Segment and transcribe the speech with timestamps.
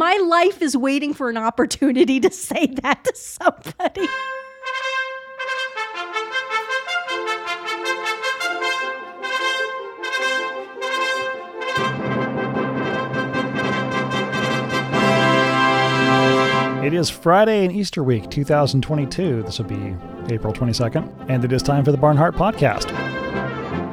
[0.00, 4.08] my life is waiting for an opportunity to say that to somebody.
[16.82, 19.42] It is Friday in Easter week 2022.
[19.42, 19.94] This will be
[20.32, 22.88] April 22nd, and it is time for the Barnhardt podcast.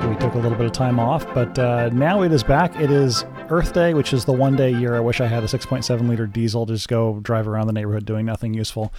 [0.09, 2.79] We took a little bit of time off, but uh, now it is back.
[2.79, 5.43] It is Earth Day, which is the one day a year I wish I had
[5.43, 8.93] a 6.7 liter diesel to just go drive around the neighborhood doing nothing useful.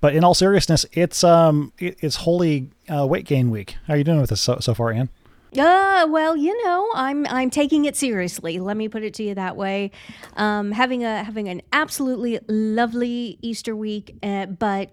[0.00, 3.76] But in all seriousness, it's um it, it's holy uh, weight gain week.
[3.86, 5.10] How are you doing with this so, so far, Ann?
[5.58, 8.58] Uh, well, you know, I'm I'm taking it seriously.
[8.58, 9.90] Let me put it to you that way.
[10.36, 14.92] Um, having a having an absolutely lovely Easter week, uh, but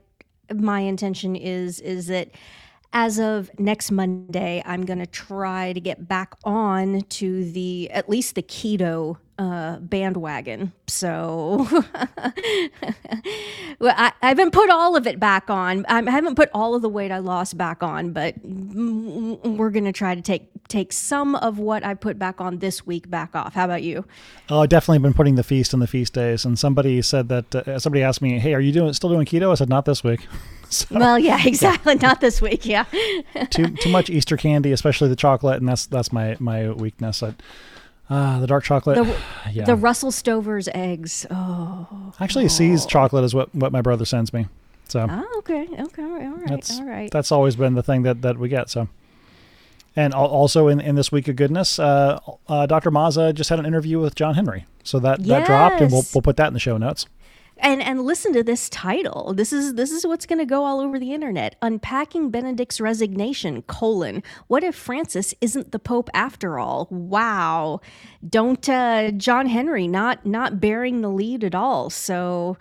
[0.53, 2.31] my intention is is that
[2.93, 8.09] as of next Monday, I'm going to try to get back on to the at
[8.09, 10.71] least the keto uh, bandwagon.
[10.87, 11.67] So
[13.79, 15.85] well, I, I, haven't put all of it back on.
[15.87, 19.91] I haven't put all of the weight I lost back on, but we're going to
[19.91, 23.53] try to take take some of what I put back on this week back off.
[23.53, 24.05] How about you?
[24.49, 26.45] Oh, I've definitely been putting the feast on the feast days.
[26.45, 29.51] And somebody said that uh, somebody asked me, "Hey, are you doing still doing keto?"
[29.51, 30.27] I said, "Not this week."
[30.69, 31.95] so, well, yeah, exactly.
[31.95, 32.01] Yeah.
[32.07, 32.65] Not this week.
[32.65, 32.85] Yeah.
[33.49, 37.23] too too much Easter candy, especially the chocolate, and that's that's my my weakness.
[37.23, 37.35] I,
[38.09, 38.95] Ah, uh, the dark chocolate.
[38.95, 39.15] The,
[39.51, 39.65] yeah.
[39.65, 41.25] the Russell Stover's eggs.
[41.29, 42.13] Oh.
[42.19, 42.49] Actually, oh.
[42.49, 44.47] See's chocolate is what, what my brother sends me.
[44.87, 45.05] So.
[45.09, 45.67] Oh, okay.
[45.77, 46.03] Okay.
[46.03, 46.47] All right.
[46.47, 47.11] That's, all right.
[47.11, 48.69] That's always been the thing that, that we get.
[48.69, 48.87] So.
[49.97, 52.91] And also in, in this week of goodness, uh, uh, Dr.
[52.91, 54.65] Mazza just had an interview with John Henry.
[54.83, 55.27] So that, yes.
[55.27, 57.07] that dropped, and we'll, we'll put that in the show notes
[57.59, 60.79] and and listen to this title this is this is what's going to go all
[60.79, 66.87] over the internet unpacking benedict's resignation colon what if francis isn't the pope after all
[66.91, 67.79] wow
[68.27, 72.57] don't uh, john henry not not bearing the lead at all so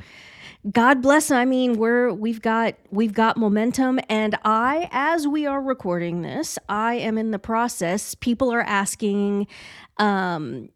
[0.72, 1.30] God bless.
[1.30, 6.58] I mean, we're we've got we've got momentum, and I, as we are recording this,
[6.68, 8.16] I am in the process.
[8.16, 9.46] People are asking
[9.98, 10.70] um,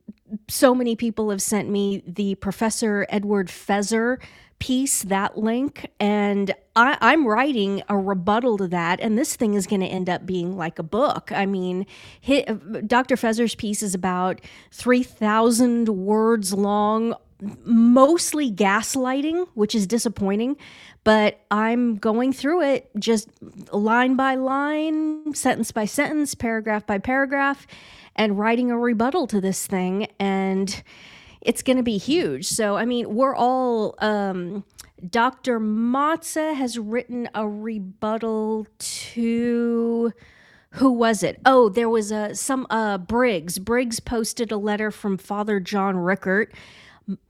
[0.49, 4.19] so many people have sent me the Professor Edward Feser
[4.61, 9.67] piece, that link, and I, I'm writing a rebuttal to that, and this thing is
[9.67, 11.33] going to end up being like a book.
[11.33, 11.87] I mean,
[12.27, 13.17] Dr.
[13.17, 17.15] Feser's piece is about 3,000 words long,
[17.65, 20.57] mostly gaslighting, which is disappointing,
[21.05, 23.29] but I'm going through it just
[23.73, 27.67] line by line, sentence by sentence, paragraph by paragraph
[28.17, 30.09] and writing a rebuttal to this thing.
[30.19, 30.83] And
[31.41, 32.47] it's going to be huge.
[32.47, 33.95] So, I mean, we're all.
[33.99, 34.65] Um,
[35.09, 35.59] Dr.
[35.59, 40.13] Mazza has written a rebuttal to
[40.73, 41.41] who was it?
[41.45, 43.59] Oh, there was a some uh Briggs.
[43.59, 46.53] Briggs posted a letter from Father John Rickert.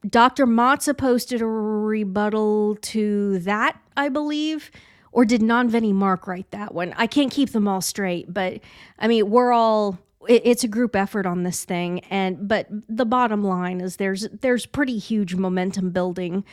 [0.09, 0.47] Dr.
[0.47, 4.71] Mazza posted a rebuttal to that, I believe.
[5.13, 6.95] Or did Non Veni Mark write that one?
[6.97, 8.61] I can't keep them all straight, but
[8.99, 9.99] I mean, we're all
[10.29, 14.67] it's a group effort on this thing and but the bottom line is there's there's
[14.67, 16.45] pretty huge momentum building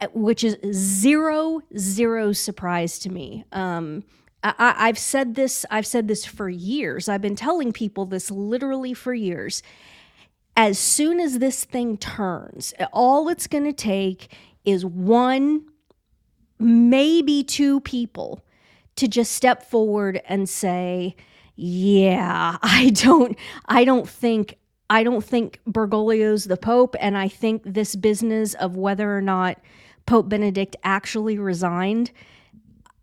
[0.00, 4.02] uh, which is zero zero surprise to me um
[4.42, 8.94] I, I've said this I've said this for years I've been telling people this literally
[8.94, 9.62] for years
[10.56, 15.64] as soon as this thing turns all it's going to take is one
[16.58, 18.44] maybe two people
[18.96, 21.16] to just step forward and say
[21.56, 24.58] yeah, I don't I don't think
[24.90, 29.58] I don't think Bergoglio's the Pope, and I think this business of whether or not
[30.06, 32.10] Pope Benedict actually resigned,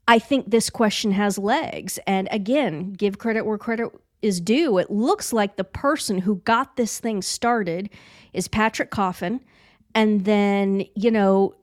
[0.07, 1.97] I think this question has legs.
[2.05, 3.89] And again, give credit where credit
[4.21, 4.77] is due.
[4.77, 7.89] It looks like the person who got this thing started
[8.33, 9.41] is Patrick Coffin.
[9.95, 11.55] And then, you know,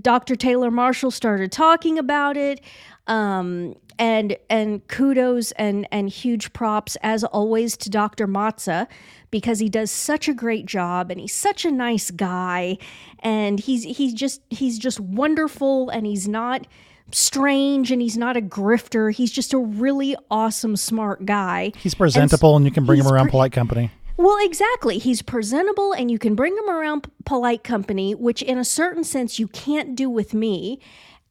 [0.00, 0.36] Dr.
[0.36, 2.60] Taylor Marshall started talking about it.
[3.06, 8.26] Um, and and kudos and and huge props as always to Dr.
[8.26, 8.88] Mazza
[9.30, 12.78] because he does such a great job and he's such a nice guy
[13.18, 16.66] and he's he's just he's just wonderful and he's not
[17.14, 19.12] strange and he's not a grifter.
[19.12, 21.72] He's just a really awesome smart guy.
[21.76, 23.90] He's presentable and, and you can bring him around pre- polite company.
[24.16, 24.98] Well, exactly.
[24.98, 29.38] He's presentable and you can bring him around polite company, which in a certain sense
[29.38, 30.80] you can't do with me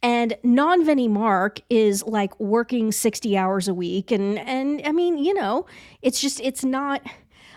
[0.02, 4.12] and non Veni Mark is like working 60 hours a week.
[4.12, 5.66] And, and I mean, you know,
[6.02, 7.02] it's just, it's not.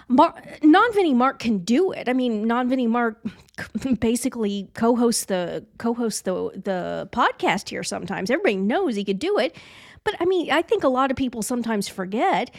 [0.08, 2.08] Mar- non Veni Mark can do it.
[2.08, 3.22] I mean, non Veni Mark
[4.00, 6.32] basically co-hosts the co-hosts the
[6.64, 7.82] the podcast here.
[7.82, 9.56] Sometimes everybody knows he could do it,
[10.04, 12.50] but I mean, I think a lot of people sometimes forget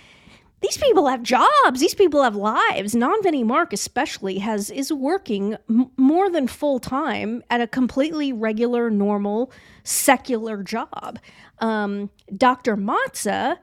[0.61, 1.81] these people have jobs.
[1.81, 2.95] These people have lives.
[2.95, 8.89] Non-Veni Mark, especially, has is working m- more than full time at a completely regular,
[8.89, 9.51] normal,
[9.83, 11.19] secular job.
[11.59, 12.77] Um, Dr.
[12.77, 13.57] Mazza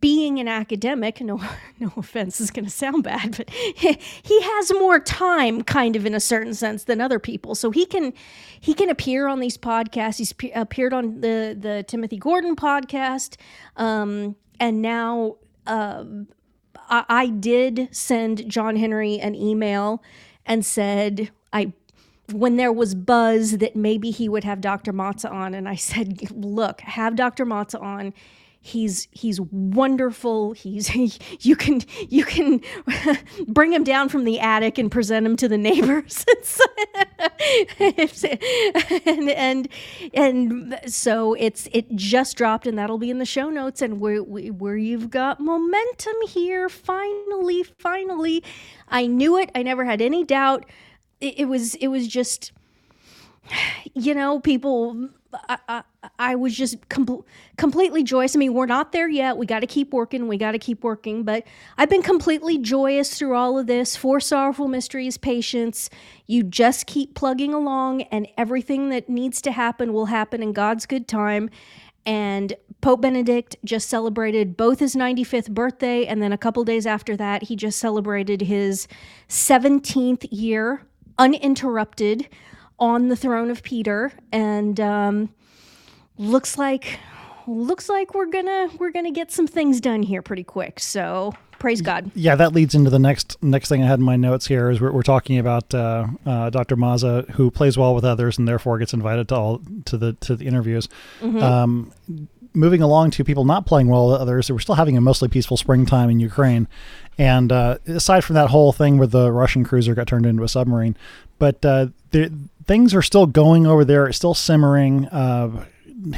[0.00, 1.40] being an academic, no,
[1.80, 6.14] no offense, is going to sound bad, but he, has more time, kind of in
[6.14, 7.54] a certain sense, than other people.
[7.54, 8.12] So he can
[8.58, 10.18] he can appear on these podcasts.
[10.18, 13.36] He's pe- appeared on the the Timothy Gordon podcast,
[13.76, 15.36] um, and now
[15.66, 16.04] uh,
[16.88, 20.02] I, I did send John Henry an email
[20.44, 21.72] and said I
[22.32, 24.92] when there was buzz that maybe he would have Dr.
[24.92, 27.46] Mazza on, and I said, "Look, have Dr.
[27.46, 28.12] Mazza on
[28.60, 30.52] he's he's wonderful.
[30.52, 30.94] He's
[31.44, 32.60] you can you can
[33.48, 36.24] bring him down from the attic and present him to the neighbors.
[39.06, 39.68] And, and
[40.14, 44.18] and so it's it just dropped and that'll be in the show notes and where
[44.18, 46.68] where you've got momentum here.
[46.68, 48.42] Finally finally
[48.88, 49.50] i knew it.
[49.54, 50.66] I never had any doubt.
[51.20, 52.52] It, it was it was just
[53.94, 55.82] you know people I, I,
[56.18, 57.24] I was just com-
[57.56, 58.34] completely joyous.
[58.34, 59.36] I mean, we're not there yet.
[59.36, 60.28] We got to keep working.
[60.28, 61.22] We got to keep working.
[61.22, 61.44] But
[61.78, 63.96] I've been completely joyous through all of this.
[63.96, 65.90] Four sorrowful mysteries, patience.
[66.26, 70.86] You just keep plugging along, and everything that needs to happen will happen in God's
[70.86, 71.50] good time.
[72.06, 77.16] And Pope Benedict just celebrated both his 95th birthday, and then a couple days after
[77.16, 78.88] that, he just celebrated his
[79.28, 80.86] 17th year
[81.18, 82.26] uninterrupted
[82.80, 85.28] on the throne of Peter, and um,
[86.18, 86.98] looks like
[87.46, 90.80] looks like we're gonna we're gonna get some things done here pretty quick.
[90.80, 92.10] So praise God.
[92.14, 94.80] Yeah, that leads into the next next thing I had in my notes here is
[94.80, 96.76] we're, we're talking about uh, uh, Dr.
[96.76, 100.34] Mazza, who plays well with others and therefore gets invited to all to the to
[100.34, 100.88] the interviews.
[101.20, 101.38] Mm-hmm.
[101.38, 101.92] Um,
[102.52, 105.56] moving along to people not playing well with others, we're still having a mostly peaceful
[105.56, 106.68] springtime in Ukraine.
[107.18, 110.48] And uh, aside from that whole thing where the Russian cruiser got turned into a
[110.48, 110.96] submarine,
[111.38, 111.88] but uh,
[112.66, 114.06] things are still going over there.
[114.06, 115.06] It's still simmering.
[115.08, 115.66] Uh,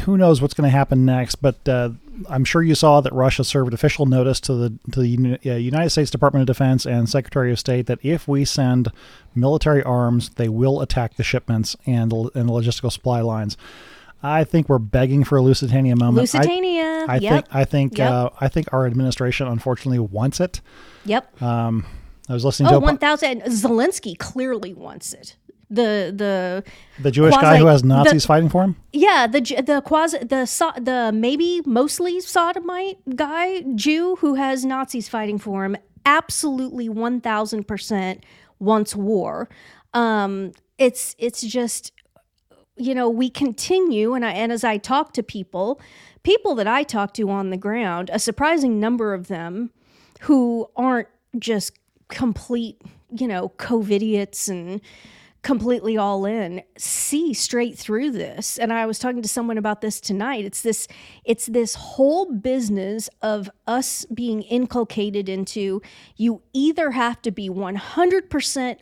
[0.05, 1.37] who knows what's going to happen next?
[1.37, 1.91] But uh,
[2.29, 5.91] I'm sure you saw that Russia served official notice to the to the uh, United
[5.91, 8.93] States Department of Defense and Secretary of State that if we send
[9.35, 13.57] military arms, they will attack the shipments and and the logistical supply lines.
[14.23, 16.19] I think we're begging for a Lusitania moment.
[16.19, 17.07] Lusitania.
[17.09, 17.33] I, I yep.
[17.33, 18.11] think I think yep.
[18.11, 20.61] uh, I think our administration unfortunately wants it.
[21.05, 21.43] Yep.
[21.43, 21.87] Um,
[22.29, 23.43] I was listening oh, to one thousand.
[23.43, 25.37] Zelensky clearly wants it
[25.73, 26.65] the the
[27.03, 28.77] the Jewish quasi, guy who has Nazis the, fighting for him.
[28.93, 30.47] Yeah, the the quasi the
[30.81, 35.77] the maybe mostly sodomite guy Jew who has Nazis fighting for him.
[36.05, 38.25] Absolutely one thousand percent
[38.59, 39.49] wants war.
[39.95, 41.93] Um, it's it's just
[42.77, 45.81] you know we continue and I and as I talk to people,
[46.23, 49.71] people that I talk to on the ground, a surprising number of them
[50.23, 51.09] who aren't
[51.39, 51.79] just
[52.09, 52.81] complete
[53.11, 54.81] you know covidiots and
[55.43, 58.59] completely all in see straight through this.
[58.59, 60.45] And i was talking to someone about this tonight.
[60.45, 60.89] It's this
[61.25, 65.83] it's this whole business of us being inculcated into
[66.17, 68.77] you either have to be 100%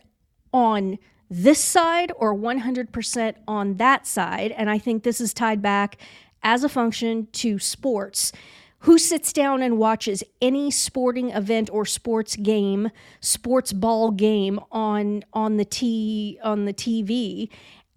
[0.53, 0.99] on
[1.33, 5.97] this side or 100% on that side and i think this is tied back
[6.43, 8.33] as a function to sports
[8.81, 12.89] who sits down and watches any sporting event or sports game,
[13.19, 17.49] sports ball game on on the t on the TV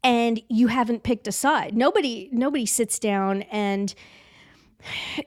[0.02, 1.74] and you haven't picked a side.
[1.74, 3.94] Nobody nobody sits down and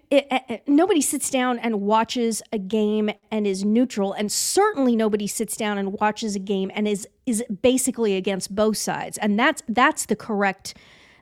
[0.09, 5.27] it, it, nobody sits down and watches a game and is neutral and certainly nobody
[5.27, 9.61] sits down and watches a game and is is basically against both sides and that's
[9.69, 10.75] that's the correct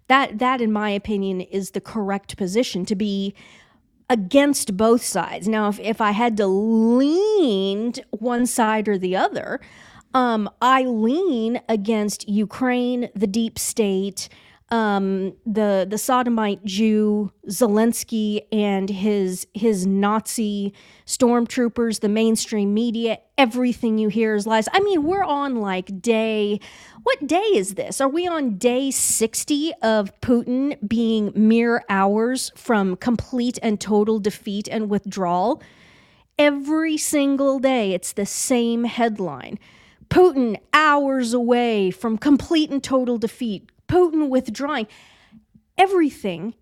[0.08, 3.34] that that in my opinion is the correct position to be
[4.10, 5.48] against both sides.
[5.48, 9.60] Now, if, if I had to lean one side or the other,
[10.13, 14.30] um, I lean against Ukraine, the deep state,
[14.69, 20.74] um, the the sodomite Jew Zelensky and his his Nazi
[21.05, 24.67] stormtroopers, the mainstream media, everything you hear is lies.
[24.74, 26.60] I mean, we're on like day
[27.03, 28.01] what day is this?
[28.01, 34.67] Are we on day 60 of Putin being mere hours from complete and total defeat
[34.67, 35.62] and withdrawal?
[36.39, 39.60] Every single day, it's the same headline.
[40.10, 43.69] Putin hours away from complete and total defeat.
[43.88, 44.88] Putin withdrawing.
[45.77, 46.54] Everything,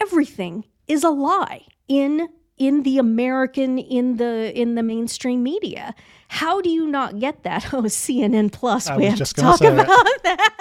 [0.00, 2.28] everything is a lie in
[2.58, 5.94] in the American in the in the mainstream media.
[6.28, 7.66] How do you not get that?
[7.72, 8.88] Oh, CNN Plus.
[8.88, 10.22] I we have to talk about it.
[10.22, 10.54] that.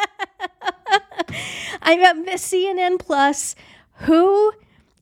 [1.82, 3.56] I'm at CNN Plus,
[4.00, 4.52] who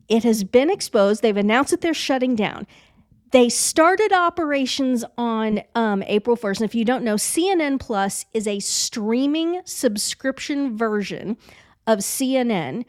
[0.07, 1.21] it has been exposed.
[1.21, 2.67] They've announced that they're shutting down.
[3.33, 6.57] They started operations on um, April 1st.
[6.57, 11.37] And if you don't know, CNN Plus is a streaming subscription version
[11.87, 12.85] of CNN,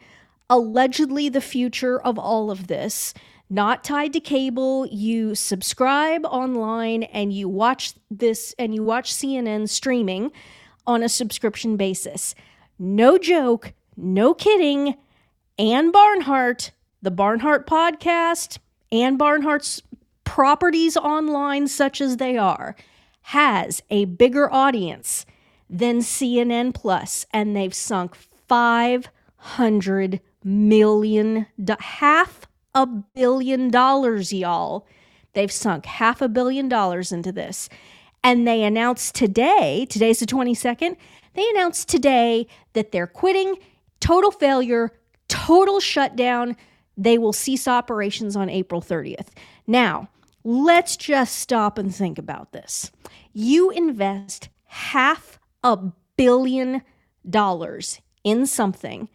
[0.47, 3.11] allegedly the future of all of this.
[3.49, 4.85] Not tied to cable.
[4.85, 10.31] You subscribe online and you watch this and you watch CNN streaming
[10.85, 12.35] on a subscription basis.
[12.77, 14.93] No joke, no kidding.
[15.57, 16.69] Ann Barnhardt,
[17.01, 18.59] the Barnhardt podcast,
[18.91, 19.81] Ann Barnhardt's
[20.25, 22.75] properties online, such as they are,
[23.21, 25.25] has a bigger audience
[25.69, 28.15] than CNN Plus, and they've sunk
[28.47, 31.47] five hundred million,
[31.79, 34.85] half a billion dollars, y'all.
[35.33, 37.69] They've sunk half a billion dollars into this.
[38.23, 40.97] And they announced today, today's the 22nd,
[41.35, 43.55] they announced today that they're quitting,
[43.99, 44.91] total failure,
[45.27, 46.55] total shutdown.
[46.97, 49.27] They will cease operations on April 30th.
[49.67, 50.09] Now,
[50.45, 52.91] let's just stop and think about this.
[53.33, 55.77] You invest half a
[56.15, 56.83] billion
[57.27, 59.09] dollars in something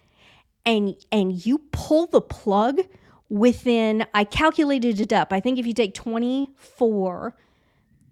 [0.67, 2.81] and and you pull the plug
[3.29, 5.33] within I calculated it up.
[5.33, 7.35] I think if you take 24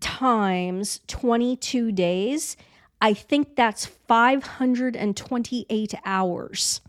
[0.01, 2.57] times 22 days,
[3.01, 6.81] I think that's 528 hours.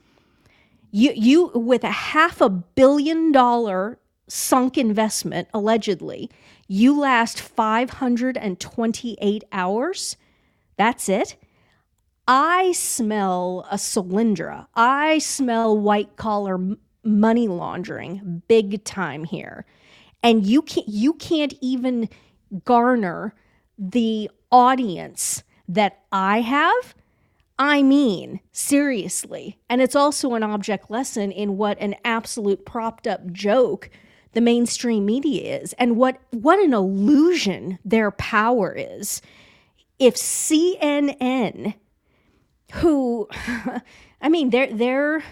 [0.92, 3.98] You you with a half a billion dollar
[4.30, 6.30] sunk investment allegedly,
[6.68, 10.18] you last 528 hours.
[10.78, 11.36] That's it.
[12.28, 14.68] I smell a Solyndra.
[14.76, 16.60] I smell white collar
[17.04, 19.66] money laundering big time here.
[20.22, 22.10] And you can't you can't even
[22.66, 23.34] garner
[23.78, 26.96] the audience that I have.
[27.58, 29.58] I mean, seriously.
[29.70, 33.90] And it's also an object lesson in what an absolute propped up joke
[34.40, 39.22] the mainstream media is and what what an illusion their power is.
[40.00, 41.74] If CNN
[42.76, 43.28] who
[44.22, 45.24] I mean they're they're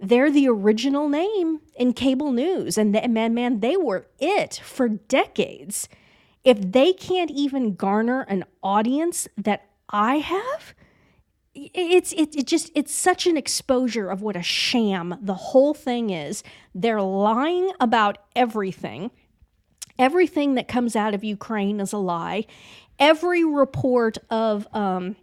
[0.00, 5.88] they're the original name in cable news and man man they were it for decades.
[6.42, 10.74] If they can't even garner an audience that I have,
[11.54, 16.10] it's it, it just it's such an exposure of what a sham the whole thing
[16.10, 16.42] is.
[16.74, 19.10] They're lying about everything.
[19.98, 22.46] Everything that comes out of Ukraine is a lie.
[22.98, 25.16] Every report of um,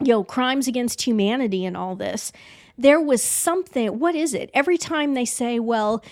[0.00, 2.32] you know, crimes against humanity and all this,
[2.76, 3.98] there was something.
[3.98, 4.50] What is it?
[4.54, 6.02] Every time they say, well,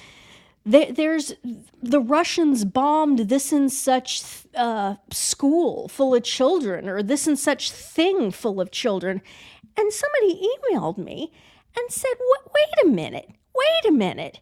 [0.68, 1.34] there's
[1.82, 4.22] the Russians bombed this and such
[4.54, 9.22] uh, school full of children, or this and such thing full of children.
[9.76, 11.32] And somebody emailed me
[11.76, 12.10] and said,
[12.54, 14.40] wait a minute, wait a minute.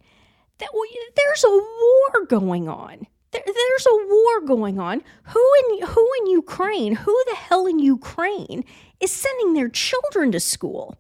[0.59, 0.71] That,
[1.15, 3.07] there's a war going on.
[3.31, 5.03] There, there's a war going on.
[5.25, 6.97] Who in who in Ukraine?
[6.97, 8.65] Who the hell in Ukraine
[9.01, 10.97] is sending their children to school.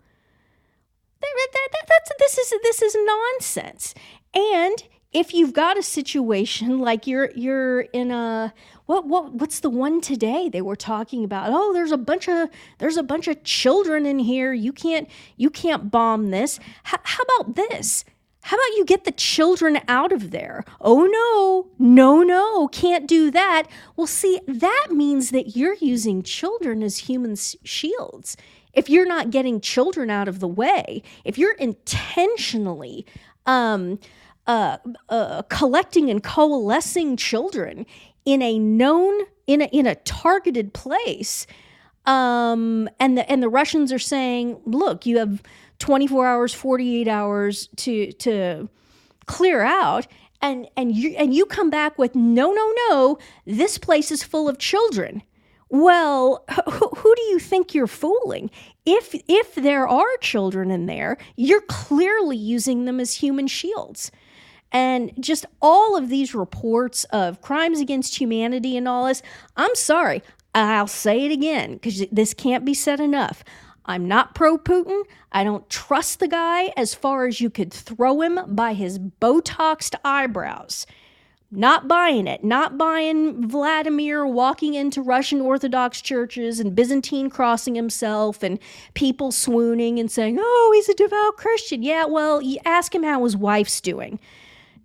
[1.21, 3.95] That, that, that, that's, this, is, this is nonsense.
[4.35, 4.85] And
[5.16, 8.52] if you've got a situation like you're you're in a
[8.85, 12.50] what what what's the one today they were talking about oh there's a bunch of
[12.78, 15.08] there's a bunch of children in here you can't
[15.38, 18.04] you can't bomb this H- how about this
[18.42, 20.64] how about you get the children out of there?
[20.80, 23.64] Oh no, no, no, can't do that.
[23.96, 28.37] Well, see, that means that you're using children as human shields.
[28.73, 33.04] If you're not getting children out of the way, if you're intentionally
[33.46, 33.99] um,
[34.46, 37.86] uh, uh, collecting and coalescing children
[38.24, 41.46] in a known, in a, in a targeted place,
[42.06, 45.42] um, and the and the Russians are saying, look, you have
[45.78, 48.68] 24 hours, 48 hours to to
[49.26, 50.06] clear out.
[50.40, 54.48] And and you and you come back with no no no this place is full
[54.48, 55.22] of children.
[55.68, 58.50] Well who, who do you think you're fooling?
[58.84, 64.12] If if there are children in there you're clearly using them as human shields
[64.73, 69.23] and just all of these reports of crimes against humanity and all this
[69.56, 70.23] i'm sorry
[70.54, 73.44] i'll say it again because this can't be said enough
[73.87, 75.02] I'm not pro Putin.
[75.32, 79.94] I don't trust the guy as far as you could throw him by his Botoxed
[80.04, 80.87] eyebrows.
[81.52, 82.42] Not buying it.
[82.42, 88.58] Not buying Vladimir walking into Russian Orthodox churches and Byzantine crossing himself and
[88.94, 91.85] people swooning and saying, oh, he's a devout Christian.
[91.85, 94.18] Yeah, well, you ask him how his wife's doing.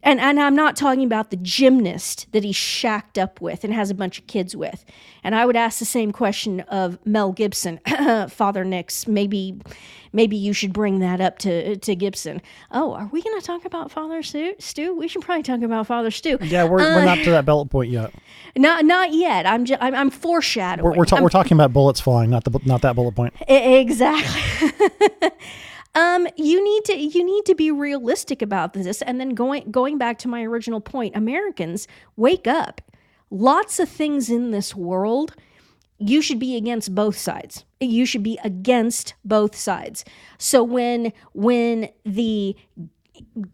[0.03, 3.89] And, and I'm not talking about the gymnast that he's shacked up with and has
[3.89, 4.83] a bunch of kids with.
[5.23, 7.79] And I would ask the same question of Mel Gibson,
[8.29, 9.07] Father Nix.
[9.07, 9.59] Maybe,
[10.11, 12.41] maybe you should bring that up to to Gibson.
[12.71, 14.55] Oh, are we going to talk about Father Stu?
[14.57, 14.95] Stu?
[14.95, 16.37] We should probably talk about Father Stu.
[16.41, 18.11] Yeah, we're, uh, we're not to that bullet point yet.
[18.57, 19.45] Not not yet.
[19.45, 20.83] I'm just, I'm, I'm foreshadowing.
[20.83, 23.33] We're we're, ta- we're talking about bullets flying, not the not that bullet point.
[23.47, 24.71] Exactly.
[25.93, 29.97] um, you need to you need to be realistic about this, and then going going
[29.97, 32.81] back to my original point, Americans wake up.
[33.29, 35.35] Lots of things in this world,
[35.97, 37.65] you should be against both sides.
[37.79, 40.05] You should be against both sides.
[40.37, 42.55] So when when the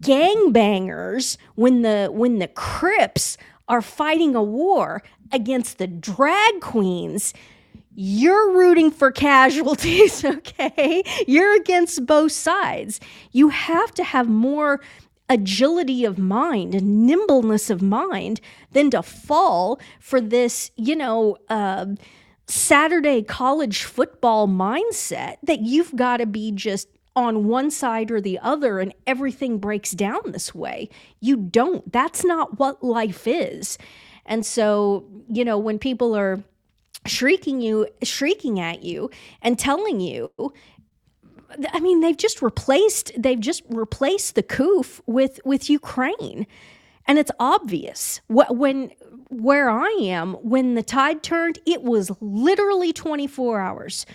[0.01, 7.33] gangbangers, when the when the Crips are fighting a war against the drag queens,
[7.99, 11.01] you're rooting for casualties, okay?
[11.27, 12.99] You're against both sides.
[13.31, 14.79] You have to have more
[15.27, 18.39] agility of mind and nimbleness of mind
[18.71, 21.87] than to fall for this, you know, uh,
[22.45, 28.37] Saturday college football mindset that you've got to be just on one side or the
[28.39, 30.87] other and everything breaks down this way.
[31.19, 31.91] You don't.
[31.91, 33.79] That's not what life is.
[34.27, 36.43] And so, you know, when people are
[37.07, 39.09] shrieking you shrieking at you
[39.41, 40.31] and telling you
[41.73, 46.45] I mean, they've just replaced they've just replaced the COOF with with Ukraine.
[47.05, 48.19] And it's obvious.
[48.27, 48.91] When
[49.29, 54.05] where I am, when the tide turned, it was literally 24 hours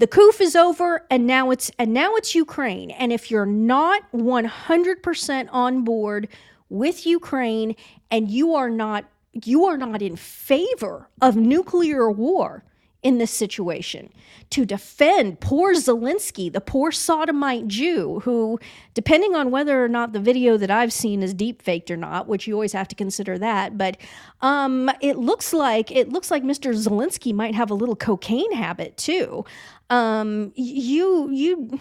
[0.00, 2.90] the COOF is over and now it's and now it's Ukraine.
[2.90, 6.28] And if you're not 100% on board
[6.70, 7.76] with Ukraine
[8.10, 12.64] and you are not you are not in favor of nuclear war,
[13.02, 14.12] in this situation
[14.50, 18.58] to defend poor Zelensky, the poor sodomite Jew, who,
[18.94, 22.28] depending on whether or not the video that I've seen is deep faked or not,
[22.28, 23.96] which you always have to consider that, but
[24.42, 26.74] um, it looks like it looks like Mr.
[26.74, 29.44] Zelensky might have a little cocaine habit too.
[29.88, 31.80] Um, you you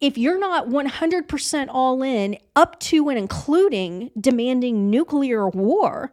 [0.00, 6.12] if you're not 100% all in up to and including demanding nuclear war,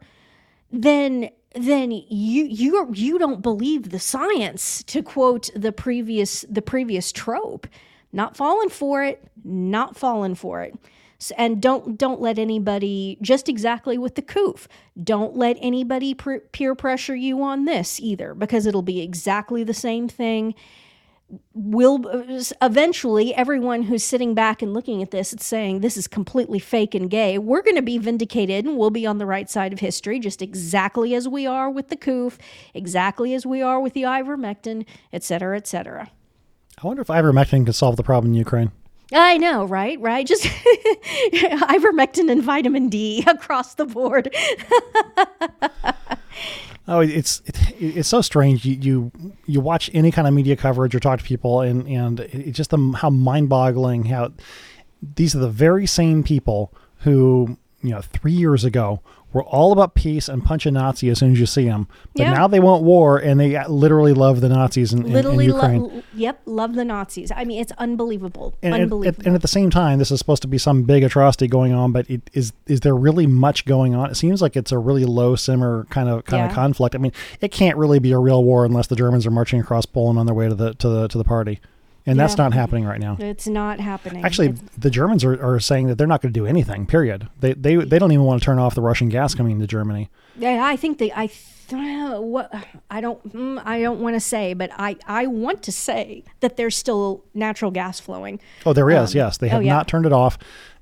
[0.72, 7.12] then then you you you don't believe the science to quote the previous the previous
[7.12, 7.66] trope.
[8.12, 10.74] Not falling for it not falling for it.
[11.36, 14.66] And don't don't let anybody just exactly with the COOF
[15.04, 20.08] don't let anybody peer pressure you on this either because it'll be exactly the same
[20.08, 20.54] thing
[21.54, 26.06] will uh, eventually everyone who's sitting back and looking at this and saying this is
[26.06, 29.48] completely fake and gay we're going to be vindicated and we'll be on the right
[29.48, 32.38] side of history just exactly as we are with the COOF
[32.74, 36.10] exactly as we are with the ivermectin et cetera et cetera
[36.82, 38.72] i wonder if ivermectin can solve the problem in ukraine
[39.14, 40.00] I know, right?
[40.00, 40.26] Right?
[40.26, 44.34] Just ivermectin and vitamin D across the board.
[46.88, 48.64] Oh, it's it, it's so strange.
[48.64, 49.12] You, you
[49.46, 52.70] you watch any kind of media coverage or talk to people, and and it's just
[52.70, 54.32] the, how mind boggling how
[55.16, 59.00] these are the very same people who you know three years ago
[59.32, 61.88] we're all about peace and punch a Nazi as soon as you see them.
[62.14, 62.32] But yeah.
[62.34, 65.82] now they want war and they literally love the Nazis in, literally in, in Ukraine.
[65.82, 67.30] Lo- yep, love the Nazis.
[67.30, 68.54] I mean, it's unbelievable.
[68.62, 69.22] And, unbelievable.
[69.22, 71.72] At, and at the same time, this is supposed to be some big atrocity going
[71.72, 74.10] on, but it, is is there really much going on?
[74.10, 76.48] It seems like it's a really low simmer kind of kind yeah.
[76.48, 76.94] of conflict.
[76.94, 79.86] I mean, it can't really be a real war unless the Germans are marching across
[79.86, 81.60] Poland on their way to the to the to the party
[82.04, 82.22] and yeah.
[82.22, 83.16] that's not happening right now.
[83.18, 84.24] It's not happening.
[84.24, 86.86] Actually, it's, the Germans are, are saying that they're not going to do anything.
[86.86, 87.28] Period.
[87.40, 90.10] They they they don't even want to turn off the Russian gas coming into Germany.
[90.36, 91.12] Yeah, I think they.
[91.12, 91.30] I
[91.74, 92.52] what
[92.90, 96.56] I don't mm, I don't want to say, but I I want to say that
[96.56, 98.40] there's still natural gas flowing.
[98.66, 99.14] Oh, there is.
[99.14, 99.74] Um, yes, they have oh, yeah.
[99.74, 100.38] not turned it off.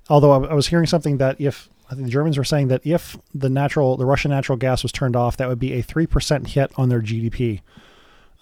[0.08, 2.84] Although I, I was hearing something that if I think the Germans were saying that
[2.84, 6.06] if the natural the Russian natural gas was turned off, that would be a three
[6.06, 7.60] percent hit on their GDP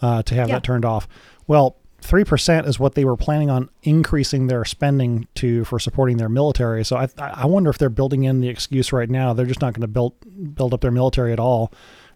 [0.01, 0.57] uh, to have yeah.
[0.57, 1.09] that turned off.
[1.47, 1.77] Well,
[2.09, 6.31] three percent is what they were planning on increasing their spending to for supporting their
[6.31, 6.83] military.
[6.83, 9.35] So I I wonder if they're building in the excuse right now.
[9.35, 10.14] They're just not going to build
[10.55, 11.71] build up their military at all,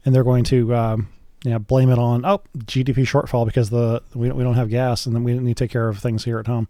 [0.05, 1.09] and they're going to um,
[1.45, 4.71] you know, blame it on oh GDP shortfall because the we don't, we don't have
[4.71, 6.69] gas and then we need to take care of things here at home.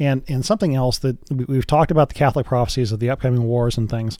[0.00, 3.44] And and something else that we, have talked about the Catholic prophecies of the upcoming
[3.44, 4.18] wars and things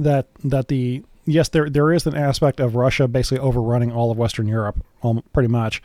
[0.00, 4.18] that that the yes there there is an aspect of Russia basically overrunning all of
[4.18, 5.80] Western Europe, all, pretty much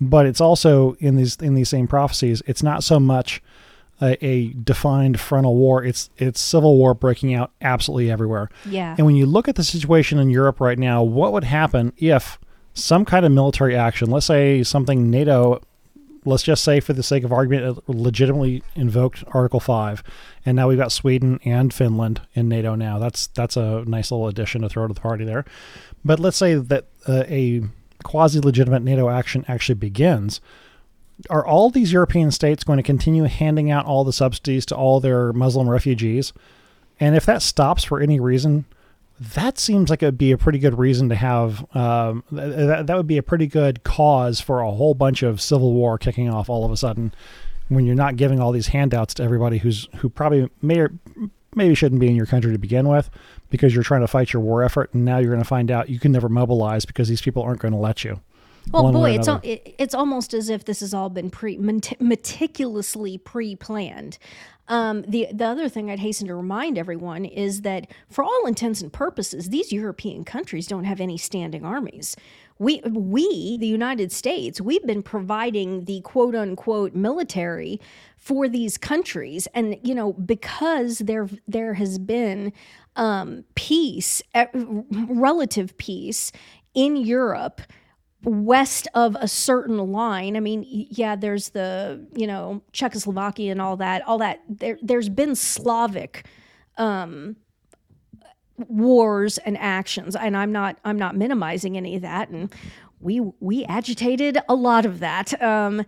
[0.00, 2.42] but it's also in these in these same prophecies.
[2.46, 3.42] It's not so much
[4.00, 5.84] a, a, defined frontal war.
[5.84, 8.48] It's it's civil war breaking out absolutely everywhere.
[8.64, 8.94] Yeah.
[8.96, 12.38] And when you look at the situation in Europe right now, what would happen if
[12.72, 15.60] some kind of military action, let's say something NATO
[16.24, 20.02] let's just say, for the sake of argument, legitimately invoked Article Five,
[20.44, 22.74] and now we've got Sweden and Finland in NATO.
[22.74, 25.44] Now that's that's a nice little addition to throw to the party there.
[26.04, 27.62] But let's say that uh, a
[28.02, 30.40] quasi legitimate NATO action actually begins.
[31.28, 35.00] Are all these European states going to continue handing out all the subsidies to all
[35.00, 36.32] their Muslim refugees?
[36.98, 38.64] And if that stops for any reason,
[39.20, 41.64] that seems like it would be a pretty good reason to have.
[41.76, 45.74] Um, that, that would be a pretty good cause for a whole bunch of civil
[45.74, 47.12] war kicking off all of a sudden,
[47.68, 50.90] when you're not giving all these handouts to everybody who's who probably may or
[51.54, 53.10] maybe shouldn't be in your country to begin with,
[53.50, 55.88] because you're trying to fight your war effort, and now you're going to find out
[55.88, 58.20] you can never mobilize because these people aren't going to let you.
[58.72, 63.18] Well, boy, it's al- it, it's almost as if this has all been pre meticulously
[63.18, 64.18] pre-planned.
[64.68, 68.80] Um, the the other thing I'd hasten to remind everyone is that, for all intents
[68.80, 72.16] and purposes, these European countries don't have any standing armies.
[72.58, 77.80] We we the United States we've been providing the quote unquote military
[78.16, 82.52] for these countries, and you know because there there has been
[82.96, 84.22] um, peace,
[84.92, 86.32] relative peace
[86.74, 87.60] in Europe
[88.22, 90.36] west of a certain line.
[90.36, 94.40] I mean yeah there's the you know czechoslovakia and all that all that.
[94.46, 96.26] There there's been slavic
[96.76, 97.36] um
[98.68, 102.52] wars and actions and i'm not i'm not minimizing any of that and
[103.00, 105.84] we we agitated a lot of that um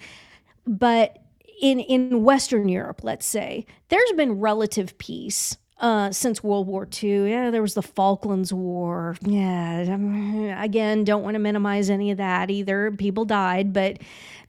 [0.66, 1.18] but
[1.60, 7.28] in in western europe let's say there's been relative peace uh, since World War II.
[7.28, 9.16] Yeah, there was the Falklands War.
[9.20, 12.92] Yeah, um, again, don't want to minimize any of that either.
[12.92, 13.98] People died, but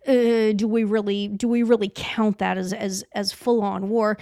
[0.07, 4.17] uh, do we really do we really count that as as as full on war?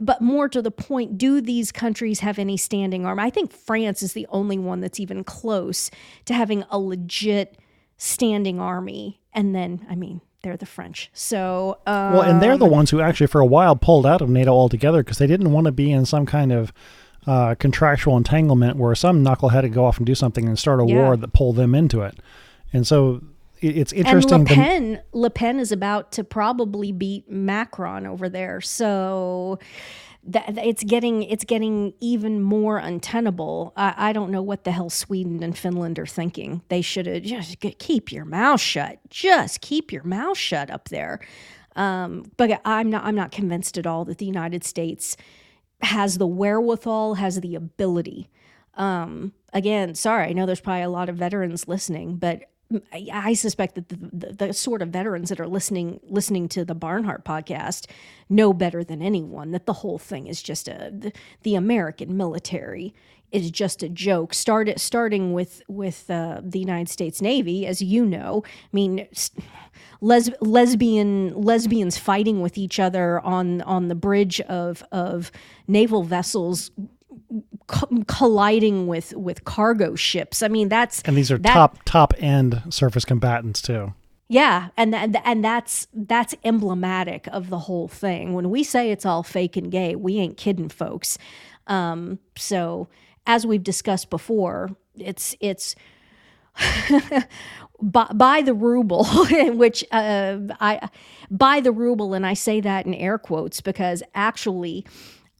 [0.00, 3.22] But more to the point, do these countries have any standing army?
[3.22, 5.90] I think France is the only one that's even close
[6.24, 7.58] to having a legit
[7.98, 9.20] standing army.
[9.34, 11.10] And then, I mean, they're the French.
[11.12, 14.22] So um, well, and they're the um, ones who actually for a while pulled out
[14.22, 16.72] of NATO altogether because they didn't want to be in some kind of
[17.26, 20.86] uh, contractual entanglement where some knucklehead would go off and do something and start a
[20.86, 21.02] yeah.
[21.02, 22.18] war that pulled them into it.
[22.72, 23.22] And so
[23.60, 24.40] it's interesting.
[24.40, 28.60] And Le Pen, Le Pen is about to probably beat Macron over there.
[28.60, 29.58] So
[30.26, 33.72] that it's getting it's getting even more untenable.
[33.76, 36.62] I, I, don't know what the hell Sweden and Finland are thinking.
[36.68, 38.98] They should have just keep your mouth shut.
[39.10, 41.20] Just keep your mouth shut up there.
[41.76, 45.16] Um, but I'm not I'm not convinced at all that the United States
[45.82, 48.30] has the wherewithal, has the ability.
[48.74, 52.44] Um, again, sorry, I know there's probably a lot of veterans listening, but
[52.92, 56.74] I suspect that the, the, the, sort of veterans that are listening listening to the
[56.74, 57.86] Barnhardt podcast
[58.28, 62.94] know better than anyone that the whole thing is just a the, the American military
[63.34, 64.32] is just a joke.
[64.32, 68.44] Started starting with with uh, the United States Navy, as you know.
[68.46, 69.08] I mean,
[70.00, 75.32] les- lesbian lesbians fighting with each other on on the bridge of of
[75.66, 76.70] naval vessels
[78.06, 80.42] colliding with with cargo ships.
[80.42, 83.94] I mean, that's and these are that, top top end surface combatants too.
[84.28, 88.32] Yeah, and th- and that's that's emblematic of the whole thing.
[88.32, 91.18] When we say it's all fake and gay, we ain't kidding, folks.
[91.66, 92.88] Um, so
[93.26, 95.76] as we've discussed before, it's it's
[97.82, 100.88] by, by the ruble, which uh, I
[101.30, 104.86] by the ruble, and I say that in air quotes because actually,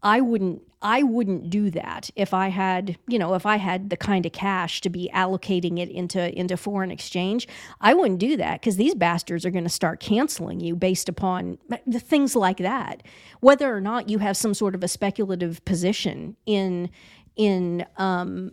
[0.03, 3.97] I wouldn't I wouldn't do that if I had, you know, if I had the
[3.97, 7.49] kind of cash to be allocating it into into foreign exchange.
[7.81, 11.57] I wouldn't do that because these bastards are going to start canceling you based upon
[11.87, 13.03] the things like that.
[13.41, 16.91] Whether or not you have some sort of a speculative position in
[17.35, 18.53] in um,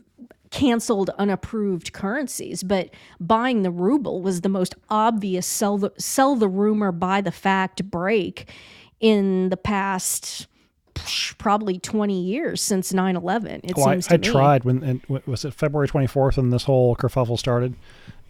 [0.52, 2.89] canceled unapproved currencies but
[3.20, 7.89] buying the ruble was the most obvious sell the sell the rumor buy the fact
[7.89, 8.52] break
[9.00, 10.48] in the past
[11.38, 15.54] probably 20 years since 9-11 it well, seems I, I tried when and was it
[15.54, 17.75] february 24th when this whole kerfuffle started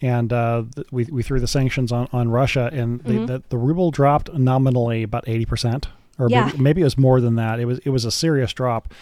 [0.03, 3.25] and uh, we, we threw the sanctions on, on russia and mm-hmm.
[3.25, 5.85] the, the ruble dropped nominally about 80%
[6.17, 6.45] or yeah.
[6.45, 8.93] maybe, maybe it was more than that it was it was a serious drop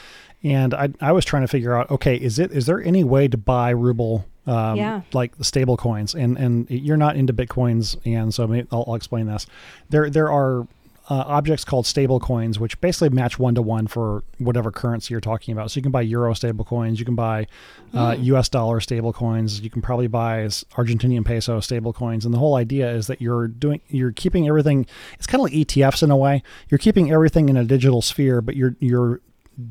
[0.44, 3.28] and I, I was trying to figure out okay is it is there any way
[3.28, 5.02] to buy ruble um, yeah.
[5.14, 9.28] like the stable coins and and you're not into bitcoins and so I'll, I'll explain
[9.28, 9.46] this
[9.90, 10.68] there there are
[11.10, 15.20] uh, objects called stable coins, which basically match one to one for whatever currency you're
[15.20, 15.72] talking about.
[15.72, 17.48] So you can buy euro stable coins, you can buy
[17.94, 18.24] uh, mm.
[18.26, 22.26] US dollar stable coins, you can probably buy Argentinian peso stable coins.
[22.26, 24.86] And the whole idea is that you're doing, you're keeping everything.
[25.16, 26.44] It's kind of like ETFs in a way.
[26.70, 29.22] You're keeping everything in a digital sphere, but you're you're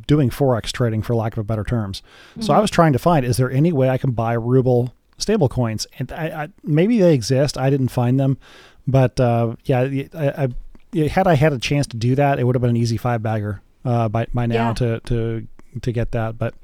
[0.07, 2.03] doing forex trading for lack of a better terms.
[2.33, 2.43] Mm-hmm.
[2.43, 2.63] So I mm-hmm.
[2.63, 5.87] was trying to find: is there any way I can buy ruble stable coins.
[5.99, 7.59] And I, I, maybe they exist.
[7.59, 8.39] I didn't find them,
[8.87, 9.81] but uh, yeah,
[10.15, 10.49] I, I,
[10.95, 13.23] had I had a chance to do that, it would have been an easy five
[13.23, 14.75] bagger uh, by by now Yeah.
[14.75, 15.47] to to
[15.83, 16.39] to get that.
[16.39, 16.55] But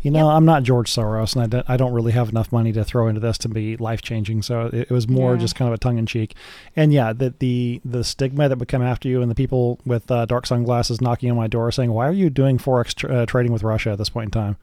[0.00, 0.36] you know, Yep.
[0.36, 3.08] I'm not George Soros, and I don't, I don't really have enough money to throw
[3.08, 4.42] into this to be life changing.
[4.42, 5.40] So it, it was more Yeah.
[5.40, 6.34] just kind of a tongue in cheek.
[6.74, 10.10] And yeah, the the the stigma that would come after you, and the people with
[10.10, 13.26] uh, dark sunglasses knocking on my door saying, "Why are you doing forex tr- uh,
[13.26, 14.56] trading with Russia at this point in time?"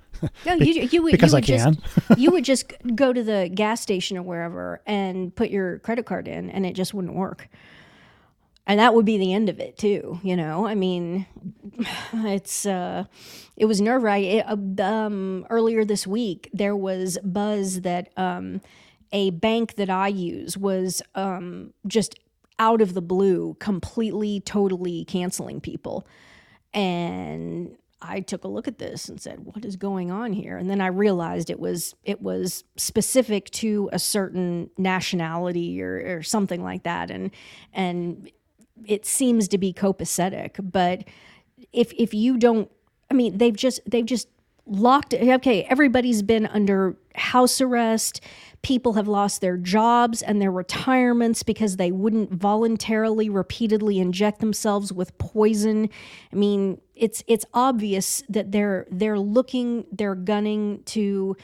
[0.45, 2.17] No, you, you would because you I would just, can.
[2.19, 6.27] you would just go to the gas station or wherever and put your credit card
[6.27, 7.47] in, and it just wouldn't work.
[8.67, 10.19] And that would be the end of it too.
[10.23, 11.25] You know, I mean,
[12.13, 13.05] it's uh,
[13.57, 14.79] it was nerve wracking.
[14.79, 18.61] Um, earlier this week, there was buzz that um,
[19.11, 22.19] a bank that I use was um, just
[22.59, 26.05] out of the blue, completely, totally canceling people.
[26.73, 30.69] And I took a look at this and said, "What is going on here?" And
[30.69, 36.63] then I realized it was it was specific to a certain nationality or, or something
[36.63, 37.31] like that, and
[37.73, 38.29] and
[38.87, 40.59] it seems to be copacetic.
[40.61, 41.03] But
[41.73, 42.69] if if you don't,
[43.09, 44.27] I mean, they've just they've just
[44.65, 45.13] locked.
[45.13, 48.21] Okay, everybody's been under house arrest.
[48.61, 54.93] People have lost their jobs and their retirements because they wouldn't voluntarily, repeatedly inject themselves
[54.93, 55.89] with poison.
[56.31, 61.35] I mean, it's it's obvious that they're they're looking, they're gunning to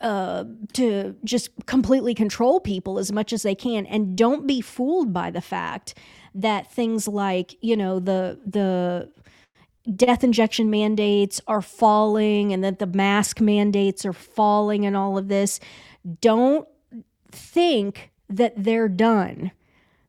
[0.00, 3.86] uh, to just completely control people as much as they can.
[3.86, 5.94] And don't be fooled by the fact
[6.34, 9.10] that things like you know the the
[9.96, 15.28] death injection mandates are falling and that the mask mandates are falling and all of
[15.28, 15.60] this.
[16.20, 16.68] Don't
[17.30, 19.50] think that they're done.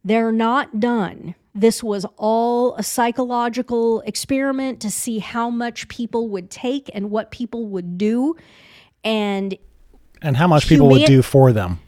[0.04, 1.36] They're not done.
[1.56, 7.32] This was all a psychological experiment to see how much people would take and what
[7.32, 8.36] people would do.
[9.04, 9.58] And
[10.22, 11.80] and how much people would do for them.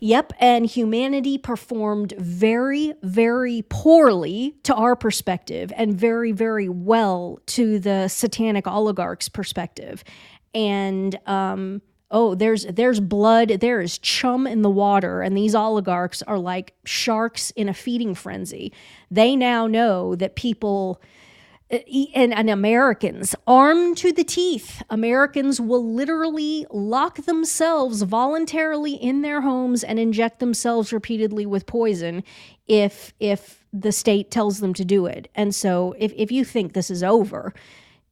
[0.00, 7.78] Yep, and humanity performed very, very poorly to our perspective and very, very well to
[7.78, 10.04] the satanic oligarchs' perspective.
[10.54, 16.20] And um, oh, there's there's blood, there is chum in the water, and these oligarchs
[16.22, 18.74] are like sharks in a feeding frenzy.
[19.10, 21.00] They now know that people
[21.70, 29.40] and, and Americans, armed to the teeth, Americans will literally lock themselves voluntarily in their
[29.40, 32.22] homes and inject themselves repeatedly with poison
[32.66, 35.28] if if the state tells them to do it.
[35.34, 37.52] And so if, if you think this is over,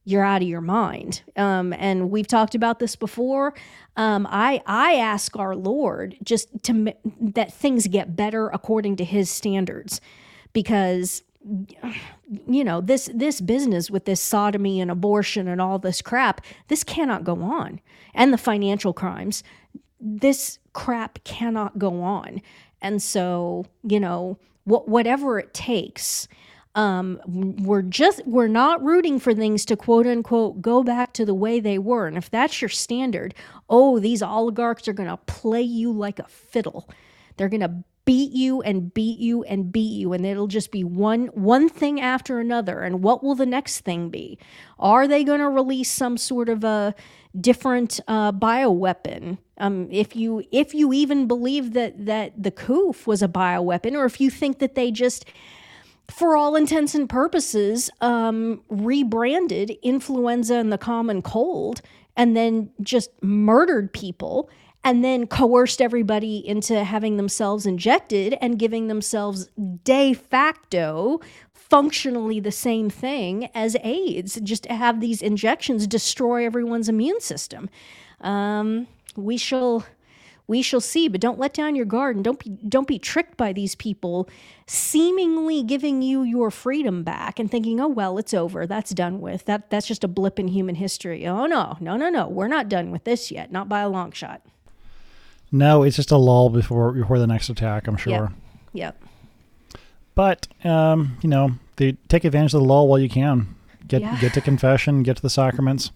[0.04, 1.22] you're out of your mind.
[1.36, 3.54] Um, and we've talked about this before.
[3.96, 9.30] Um, I I ask our Lord just to that things get better according to His
[9.30, 10.00] standards,
[10.52, 11.22] because
[12.46, 16.84] you know this this business with this sodomy and abortion and all this crap this
[16.84, 17.80] cannot go on.
[18.14, 19.42] And the financial crimes
[20.00, 22.42] this crap cannot go on.
[22.80, 26.28] And so you know what whatever it takes
[26.74, 31.34] um, we're just we're not rooting for things to quote unquote go back to the
[31.34, 32.06] way they were.
[32.06, 33.34] And if that's your standard
[33.68, 36.88] oh these oligarchs are going to play you like a fiddle.
[37.36, 40.82] They're going to beat you and beat you and beat you and it'll just be
[40.82, 42.80] one one thing after another.
[42.80, 44.38] And what will the next thing be?
[44.78, 46.94] Are they going to release some sort of a
[47.38, 49.38] different uh, bioweapon?
[49.58, 54.04] Um, if you if you even believe that that the coof was a bioweapon or
[54.04, 55.24] if you think that they just
[56.08, 61.80] for all intents and purposes, um, rebranded influenza and the common cold,
[62.16, 64.50] and then just murdered people,
[64.84, 69.48] and then coerced everybody into having themselves injected and giving themselves
[69.84, 71.20] de facto
[71.72, 77.70] functionally the same thing as AIDS, just to have these injections destroy everyone's immune system.
[78.20, 79.84] Um, we shall
[80.48, 83.36] we shall see but don't let down your guard and don't be don't be tricked
[83.36, 84.28] by these people
[84.66, 88.66] seemingly giving you your freedom back and thinking oh well it's over.
[88.66, 89.44] That's done with.
[89.46, 91.26] That that's just a blip in human history.
[91.26, 92.28] Oh no no no no.
[92.28, 93.52] We're not done with this yet.
[93.52, 94.42] Not by a long shot
[95.52, 97.86] No, it's just a lull before before the next attack.
[97.86, 98.12] I'm sure.
[98.12, 98.32] yep
[98.72, 99.02] yep
[100.14, 103.54] But um, you know, they take advantage of the lull while you can.
[103.86, 104.18] Get Yeah.
[104.20, 105.90] get to confession, get to the sacraments.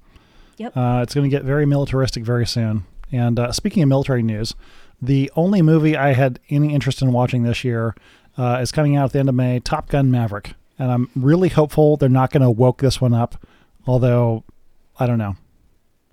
[0.59, 0.77] Yep.
[0.77, 2.85] Uh, it's going to get very militaristic very soon.
[3.13, 4.55] And uh, speaking of military news,
[5.01, 7.95] the only movie I had any interest in watching this year
[8.39, 9.61] uh, is coming out at the end of May.
[9.61, 13.37] Top Gun Maverick, and I'm really hopeful they're not going to woke this one up.
[13.87, 14.45] Although,
[14.99, 15.37] I don't know.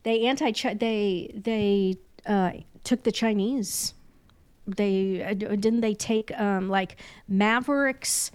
[0.03, 2.51] they anti they they uh,
[2.83, 3.93] took the chinese
[4.67, 6.95] they uh, didn't they take um, like
[7.27, 8.31] maverick's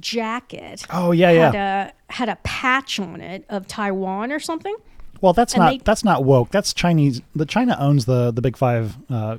[0.00, 1.90] jacket Oh yeah, had yeah.
[2.08, 4.74] a had a patch on it of Taiwan or something.
[5.20, 6.50] Well, that's And not they- that's not woke.
[6.50, 7.20] That's Chinese.
[7.34, 9.36] The China owns the the big five, uh,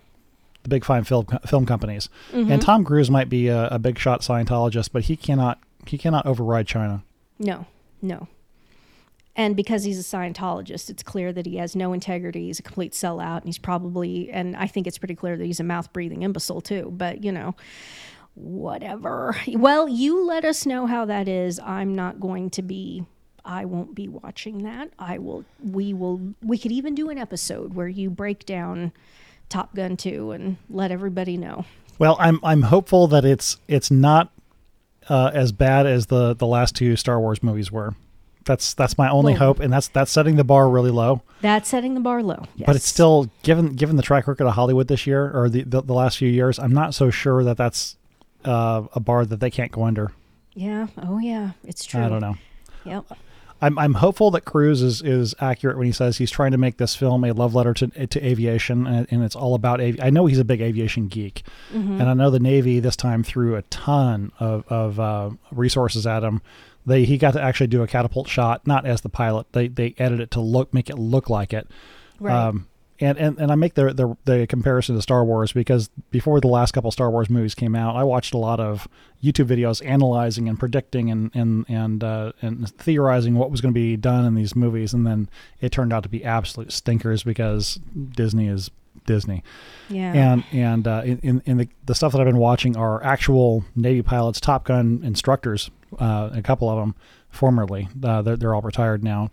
[0.63, 2.09] the big five film film companies.
[2.31, 2.51] Mm-hmm.
[2.51, 6.25] And Tom Cruise might be a, a big shot Scientologist, but he cannot he cannot
[6.25, 7.03] override China.
[7.39, 7.65] No,
[8.01, 8.27] no.
[9.35, 12.45] And because he's a Scientologist, it's clear that he has no integrity.
[12.45, 15.59] He's a complete sellout, and he's probably, and I think it's pretty clear that he's
[15.59, 16.93] a mouth breathing imbecile too.
[16.95, 17.55] But you know,
[18.35, 19.35] whatever.
[19.47, 21.59] Well, you let us know how that is.
[21.59, 23.05] I'm not going to be.
[23.45, 24.91] I won't be watching that.
[24.99, 25.45] I will.
[25.63, 26.21] We will.
[26.41, 28.91] We could even do an episode where you break down
[29.49, 31.65] Top Gun 2 and let everybody know.
[31.99, 34.31] Well, I'm I'm hopeful that it's it's not
[35.09, 37.95] uh, as bad as the the last two Star Wars movies were.
[38.45, 41.21] That's that's my only Well- hope, and that's that's setting the bar really low.
[41.41, 42.43] That's setting the bar low.
[42.55, 42.65] Yes.
[42.67, 45.81] But it's still given given the track record of Hollywood this year or the the,
[45.81, 46.59] the last few years.
[46.59, 47.97] I'm not so sure that that's
[48.45, 50.11] uh, a bar that they can't go under.
[50.53, 50.87] Yeah.
[51.01, 51.51] Oh, yeah.
[51.63, 52.01] It's true.
[52.03, 52.35] I don't know.
[52.85, 53.05] Yep.
[53.61, 56.77] I'm I'm hopeful that Cruise is is accurate when he says he's trying to make
[56.77, 60.09] this film a love letter to to aviation and, and it's all about avi- I
[60.09, 62.01] know he's a big aviation geek, Mm-hmm.
[62.01, 66.23] and I know the Navy this time threw a ton of of uh, resources at
[66.23, 66.41] him.
[66.85, 69.47] They he got to actually do a catapult shot, not as the pilot.
[69.53, 71.67] They they edited it to look make it look like it.
[72.19, 72.33] Right.
[72.33, 72.67] Um,
[72.99, 76.47] and, and, and I make the, the the comparison to Star Wars because before the
[76.47, 78.87] last couple Star Wars movies came out, I watched a lot of
[79.21, 83.79] YouTube videos analyzing and predicting and and and uh, and theorizing what was going to
[83.79, 87.79] be done in these movies, and then it turned out to be absolute stinkers because
[88.11, 88.69] Disney is
[89.05, 89.43] Disney.
[89.89, 90.13] yeah.
[90.13, 94.01] And and uh, in, in the, the stuff that I've been watching are actual Navy
[94.01, 96.95] pilots, Top Gun instructors, uh, a couple of them
[97.29, 97.89] formerly.
[98.03, 99.31] Uh, they're, they're all retired now.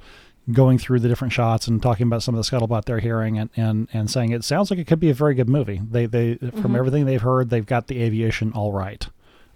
[0.50, 3.50] Going through the different shots and talking about some of the scuttlebutt they're hearing and,
[3.56, 5.80] and, and saying it sounds like it could be a very good movie.
[5.88, 9.06] They they from everything they've heard, they've got the aviation all right.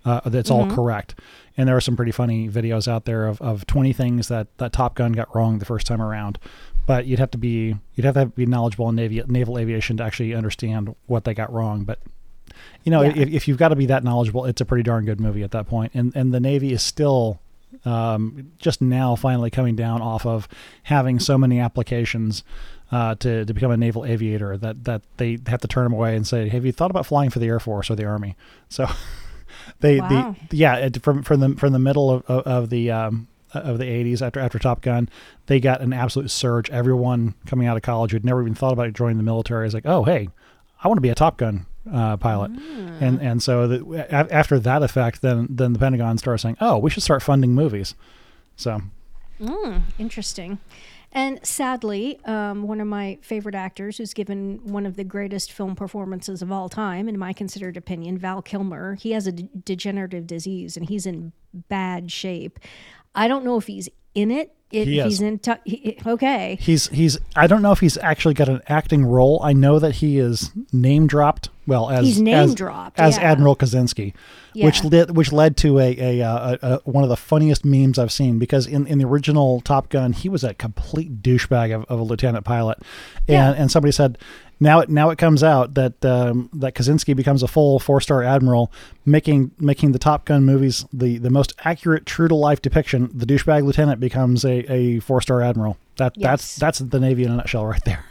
[0.04, 1.18] Uh, that's all correct.
[1.56, 4.72] And there are some pretty funny videos out there of, of 20 things that, that
[4.72, 6.38] Top Gun got wrong the first time around.
[6.86, 10.04] But you'd have to be you'd have to be knowledgeable in navy, naval aviation to
[10.04, 11.84] actually understand what they got wrong.
[11.84, 12.00] But
[12.84, 13.12] you know, Yeah.
[13.16, 15.50] if, if you've got to be that knowledgeable, it's a pretty darn good movie at
[15.52, 15.92] that point.
[15.94, 17.40] And and the Navy is still
[17.84, 20.48] um, just now finally coming down off of
[20.84, 22.44] having so many applications
[22.92, 26.14] uh, to to become a naval aviator that that they have to turn them away
[26.16, 28.36] and say, "Have you thought about flying for the Air Force or the Army?"
[28.68, 28.86] So
[29.80, 30.36] they Wow.
[30.48, 33.78] the yeah it, from from the from the middle of of, of the um, of
[33.78, 35.08] the 80s after after Top Gun,
[35.46, 36.70] they got an absolute surge.
[36.70, 39.86] Everyone coming out of college who'd never even thought about joining the military is like,
[39.86, 40.28] "Oh, hey,
[40.82, 42.50] I want to be a Top Gun uh, pilot."
[43.00, 46.78] And and so the, a- after that effect, then then the Pentagon starts saying, "Oh,
[46.78, 47.94] we should start funding movies."
[48.56, 48.80] So
[49.40, 50.58] Mm, interesting.
[51.16, 55.76] And sadly, um, one of my favorite actors, who's given one of the greatest film
[55.76, 60.26] performances of all time, in my considered opinion, Val Kilmer, he has a d- degenerative
[60.26, 61.32] disease and he's in
[61.68, 62.58] bad shape.
[63.14, 64.52] I don't know if he's in it.
[64.72, 65.04] If He is.
[65.04, 66.58] he's in, tu- he, okay.
[66.60, 69.40] he's he's I don't know if he's actually got an acting role.
[69.42, 71.48] I know that he is name dropped.
[71.66, 73.22] Well, as He's name as, dropped, as yeah.
[73.32, 74.12] Admiral Kazansky,
[74.54, 74.88] which Yeah.
[74.90, 78.38] led which led to a, a, a, a one of the funniest memes I've seen
[78.38, 82.02] because in, in the original Top Gun he was a complete douchebag of, of a
[82.02, 82.78] lieutenant pilot,
[83.28, 83.50] and Yeah.
[83.52, 84.18] and somebody said.
[84.60, 88.22] Now it now it comes out that um, that Kazansky becomes a full four star
[88.22, 88.70] admiral,
[89.04, 93.10] making making the Top Gun movies the, the most accurate, true to life depiction.
[93.12, 95.76] The douchebag lieutenant becomes a, a four star admiral.
[95.96, 98.04] That that's that's the Navy in a nutshell right there.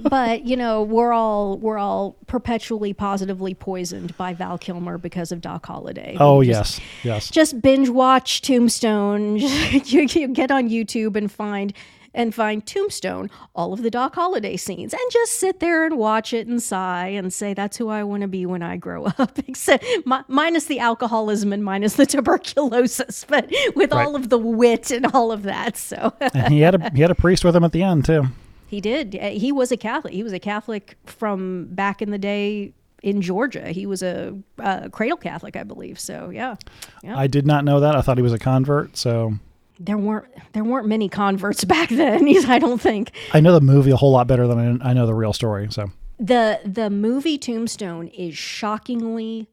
[0.00, 5.40] But you know, we're all we're all perpetually positively poisoned by Val Kilmer because of
[5.40, 6.16] Doc Holliday.
[6.20, 7.30] Oh just- yes, yes.
[7.30, 9.36] just binge watch Tombstone.
[9.38, 11.72] you, you get on YouTube and find
[12.16, 16.32] and find Tombstone, all of the Doc Holliday scenes, and just sit there and watch
[16.32, 19.36] it and sigh and say, "That's who I want to be when I grow up."
[19.48, 22.06] Except mi- minus the alcoholism and minus the
[22.58, 24.06] tuberculosis, but with Right.
[24.06, 25.76] all of the wit and all of that.
[25.76, 28.26] So and he had a he had a priest with him at the end too.
[28.74, 29.16] He did.
[29.16, 30.12] Uh, He was a Catholic.
[30.12, 32.72] He was a Catholic from back in the day.
[33.02, 36.00] In Georgia, he was a, uh cradle Catholic, I believe.
[36.00, 36.54] So, yeah,
[37.02, 37.18] yeah.
[37.18, 37.94] I did not know that.
[37.94, 38.96] I thought he was a convert.
[38.96, 39.34] So
[39.78, 42.26] there weren't there weren't many converts back then.
[42.48, 45.04] I don't think I know the movie a whole lot better than I, I know
[45.06, 45.68] the real story.
[45.70, 49.48] So the the movie Tombstone is shockingly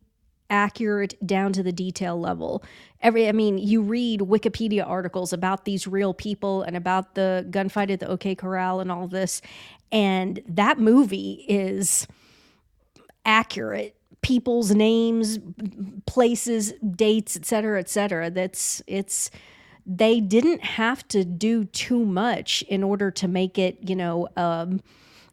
[0.50, 2.64] accurate down to the detail level.
[3.02, 7.90] Every I mean, you read Wikipedia articles about these real people and about the gunfight
[7.92, 9.42] at the OK Corral and all this,
[9.92, 12.08] and that movie is
[13.26, 13.96] accurate.
[14.22, 15.40] People's names
[16.06, 18.30] places dates et cetera et cetera.
[18.30, 19.32] That's it's
[19.86, 24.82] they didn't have to do too much in order to make it you know um,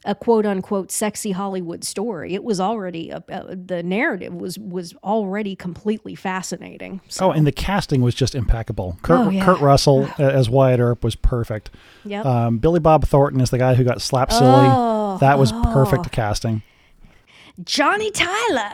[0.05, 2.35] a quote unquote sexy Hollywood story.
[2.35, 7.01] It was already a, a, the narrative was was already completely fascinating.
[7.09, 8.97] So, Oh, and the casting was just impeccable.
[9.03, 9.45] Kurt, Oh, yeah.
[9.45, 11.71] Kurt Russell as Wyatt Earp was perfect.
[12.05, 12.25] yep.
[12.25, 14.67] Um, Billy Bob Thornton is the guy who got slapped silly.
[14.71, 16.63] Oh, that was perfect casting.
[17.65, 18.71] Johnny Tyler.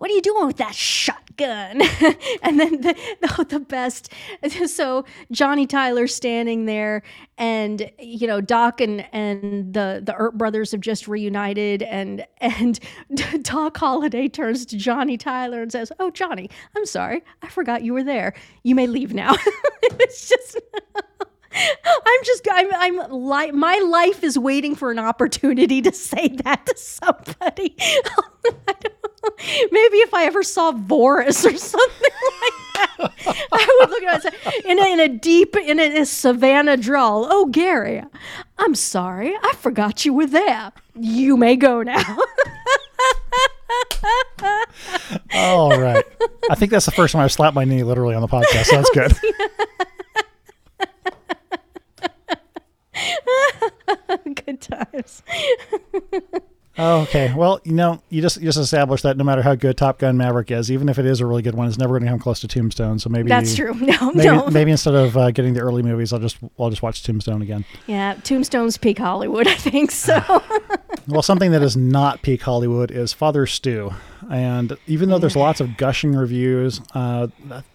[0.00, 1.82] What are you doing with that shotgun?
[2.42, 4.12] and then the, the, the best.
[4.66, 7.02] So Johnny Tyler standing there,
[7.38, 12.80] and you know Doc and and the the Earp brothers have just reunited, and and
[13.42, 17.92] Doc Holliday turns to Johnny Tyler and says, "Oh Johnny, I'm sorry, I forgot you
[17.92, 18.34] were there.
[18.64, 19.34] You may leave now."
[20.00, 20.58] it's just.
[21.52, 26.66] I'm just I'm I'm li- my life is waiting for an opportunity to say that
[26.66, 27.76] to somebody.
[27.78, 28.89] I
[29.70, 31.88] Maybe if I ever saw Boris or something
[32.42, 33.12] like that,
[33.52, 36.06] I would look at it and say, in a, in a deep in a, a
[36.06, 37.26] savannah drawl.
[37.30, 38.02] Oh, Gary,
[38.58, 40.72] I'm sorry, I forgot you were there.
[40.94, 42.02] You may go now.
[45.34, 46.04] All right.
[46.50, 48.66] I think that's the first time I've slapped my knee literally on the podcast.
[48.66, 49.16] So that's good.
[54.44, 55.22] Good times.
[56.78, 57.34] Oh, okay.
[57.34, 60.16] Well, you know, you just you just established that no matter how good Top Gun
[60.16, 62.20] Maverick is, even if it is a really good one, it's never going to come
[62.20, 62.98] close to Tombstone.
[62.98, 63.74] So maybe That's true.
[63.80, 64.46] No, Maybe, no.
[64.50, 67.64] maybe instead of uh, getting the early movies, I'll just I'll just watch Tombstone again.
[67.86, 70.22] Yeah, Tombstone's peak Hollywood, I think so.
[71.08, 73.90] Well, something that is not peak Hollywood is Father Stew,
[74.30, 77.26] and even though there's lots of gushing reviews, uh,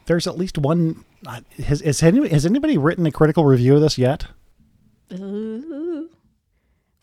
[0.05, 1.03] there's at least one.
[1.27, 4.25] Uh, has, has, any, has anybody written a critical review of this yet?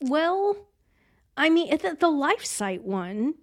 [0.00, 0.56] Well,
[1.36, 3.34] I mean, the, the life site one,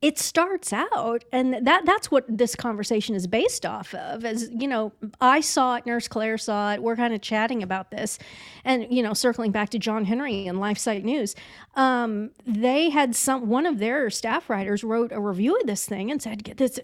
[0.00, 4.24] it starts out, and that that's what this conversation is based off of.
[4.24, 6.82] As you know, I saw it, Nurse Claire saw it.
[6.82, 8.18] We're kind of chatting about this,
[8.64, 11.34] and you know, circling back to John Henry and Life Site News,
[11.74, 16.10] um, they had some one of their staff writers wrote a review of this thing
[16.10, 16.78] and said, "Get this."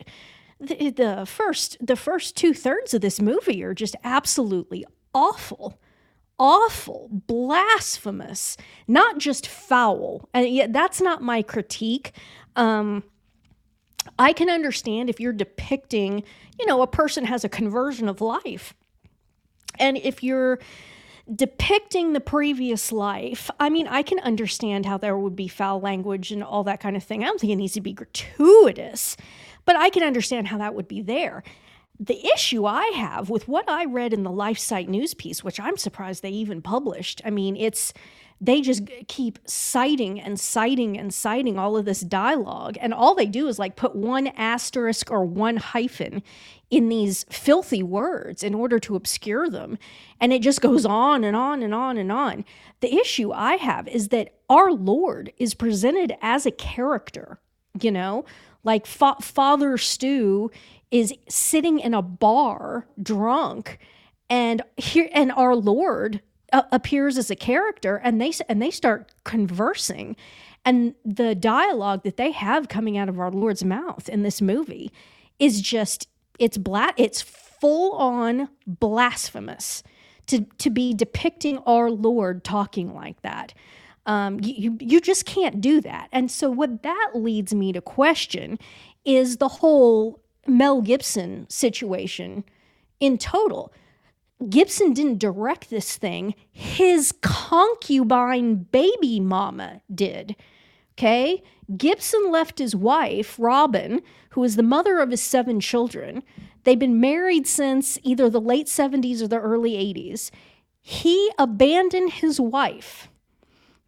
[0.61, 5.79] The, the first the first two thirds of this movie are just absolutely awful
[6.39, 8.57] awful, blasphemous,
[8.89, 10.29] not just foul.
[10.35, 12.13] And yet, that's not my critique.
[12.57, 13.05] Um,
[14.19, 16.23] I can understand if you're depicting,
[16.59, 18.75] you know, a person has a conversion of life.
[19.79, 20.59] And if you're
[21.33, 26.31] depicting the previous life, I mean, I can understand how there would be foul language
[26.31, 27.23] and all that kind of thing.
[27.23, 29.17] I don't think it needs to be gratuitous,
[29.65, 31.43] but I can understand how that would be there.
[31.99, 35.77] The issue I have with what I read in the LifeSite news piece, which I'm
[35.77, 37.93] surprised they even published, I mean, it's
[38.41, 43.27] they just keep citing and citing and citing all of this dialogue, and all they
[43.27, 46.23] do is like put one asterisk or one hyphen
[46.69, 49.79] in these filthy words in order to obscure them,
[50.21, 52.45] and it just goes on and on and on and on.
[52.81, 57.39] The issue I have is that our Lord is presented as a character,
[57.81, 58.25] you know,
[58.65, 60.51] like fa- Father Stew
[60.95, 63.81] is sitting in a bar drunk
[64.31, 66.23] and here and our lord
[66.53, 70.15] uh, appears as a character and they and they start conversing.
[70.65, 74.93] And the dialogue that they have coming out of our lord's mouth in this movie
[75.41, 79.83] is just it's bla- it's full on blasphemous
[80.29, 83.53] to to be depicting our lord talking like that.
[84.07, 86.09] Um, you you just can't do that.
[86.13, 88.61] And so what that leads me to question
[89.05, 92.45] is the whole Mel Gibson situation
[93.01, 93.73] in total.
[94.49, 100.37] Gibson didn't direct this thing, his concubine baby mama did.
[100.93, 101.43] Okay?
[101.77, 106.23] Gibson left his wife, Robin, who is the mother of his seven children.
[106.65, 110.31] They've been married since either the late 70s or the early 80s.
[110.81, 113.09] He abandoned his wife.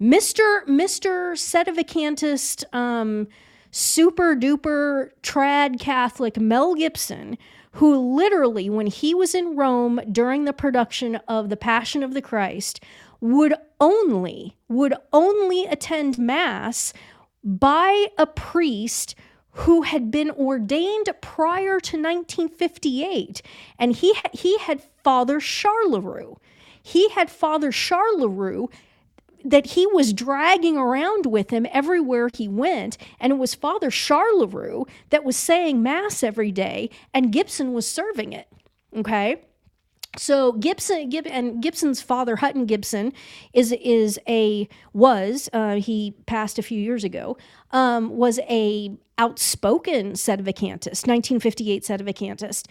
[0.00, 0.64] Mr.
[0.66, 1.32] Mr.
[1.36, 3.28] Sedevacantist, um,
[3.76, 7.36] super duper trad Catholic Mel Gibson,
[7.72, 12.22] who literally, when he was in Rome during the production of The Passion of the
[12.22, 12.82] Christ,
[13.20, 16.94] would only would only attend mass
[17.44, 19.14] by a priest
[19.50, 23.42] who had been ordained prior to 1958
[23.78, 26.38] and he he had father Charles-Roux
[26.82, 28.68] he had father Charles-Roux
[29.48, 32.98] that he was dragging around with him everywhere he went.
[33.20, 38.32] And it was Father Charles-Roux that was saying Mass every day, and Gibson was serving
[38.32, 38.48] it.
[38.96, 39.42] Okay.
[40.18, 43.12] So Gibson, Gib, and Gibson's father, Hutton Gibson,
[43.52, 47.36] is is a was uh, he passed a few years ago.
[47.70, 52.66] Um, was a outspoken sedevacantist, 1958 sedevacantist,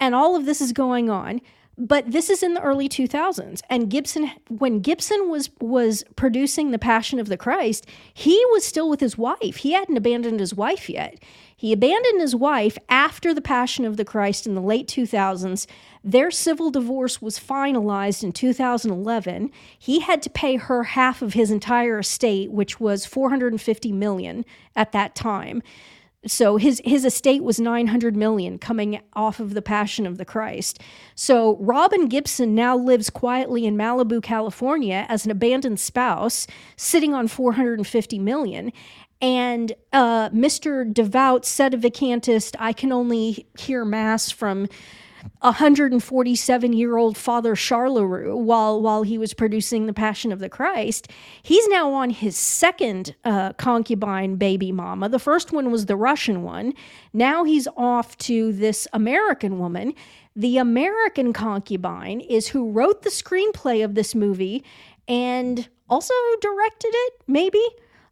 [0.00, 1.40] and all of this is going on.
[1.78, 6.78] But this is in the early 2000s and Gibson when Gibson was was producing The
[6.78, 9.56] Passion of the Christ, he was still with his wife.
[9.56, 11.22] He hadn't abandoned his wife yet.
[11.56, 15.66] He abandoned his wife after The Passion of the Christ in the late 2000s.
[16.04, 19.50] Their civil divorce was finalized in 2011.
[19.78, 24.44] He had to pay her half of his entire estate, which was 450 million
[24.76, 25.62] at that time.
[26.26, 30.80] So his his estate was 900 million coming off of the passion of the Christ.
[31.14, 37.28] So Robin Gibson now lives quietly in Malibu, California as an abandoned spouse, sitting on
[37.28, 38.72] 450 million.
[39.20, 40.92] And uh, Mr.
[40.92, 44.68] Devout said a sedevacantist, I can only hear mass from
[45.40, 51.08] 147 year old Father Charles-Roux while while he was producing the Passion of the Christ.
[51.42, 55.08] He's now on his second uh, concubine baby mama.
[55.08, 56.72] The first one was the Russian one.
[57.12, 59.94] Now he's off to this American woman.
[60.34, 64.64] The American concubine is who wrote the screenplay of this movie
[65.08, 67.62] and also directed it, maybe.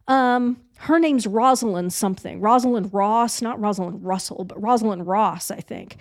[0.07, 2.39] Um, her name's Rosalind something.
[2.39, 5.97] Rosalind Ross, not Rosalind Russell, but Rosalind Ross, I think.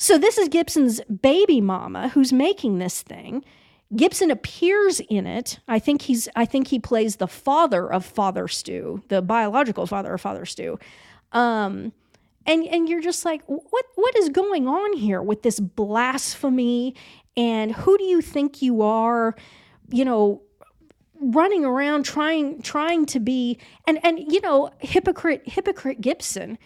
[0.00, 3.44] So this is Gibson's baby mama who's making this thing.
[3.94, 5.60] Gibson appears in it.
[5.68, 10.14] I think he's I think he plays the father of Father Stew, the biological father
[10.14, 10.78] of Father Stew.
[11.32, 11.92] Um,
[12.46, 16.94] and and you're just like what what is going on here with this blasphemy
[17.36, 19.36] and who do you think you are
[19.90, 20.40] you know
[21.20, 26.56] running around trying trying to be and and you know hypocrite hypocrite Gibson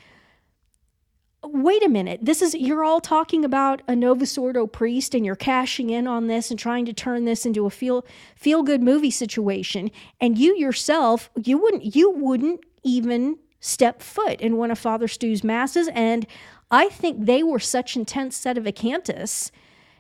[1.53, 2.21] wait a minute.
[2.23, 6.27] This is you're all talking about a novus ordo priest and you're cashing in on
[6.27, 8.05] this and trying to turn this into a feel
[8.37, 9.91] feel good movie situation.
[10.21, 15.43] And you yourself you wouldn't you wouldn't even step foot in one of father stu's
[15.45, 15.89] masses.
[15.89, 16.27] And
[16.71, 19.51] i think they were such intense sedevacantists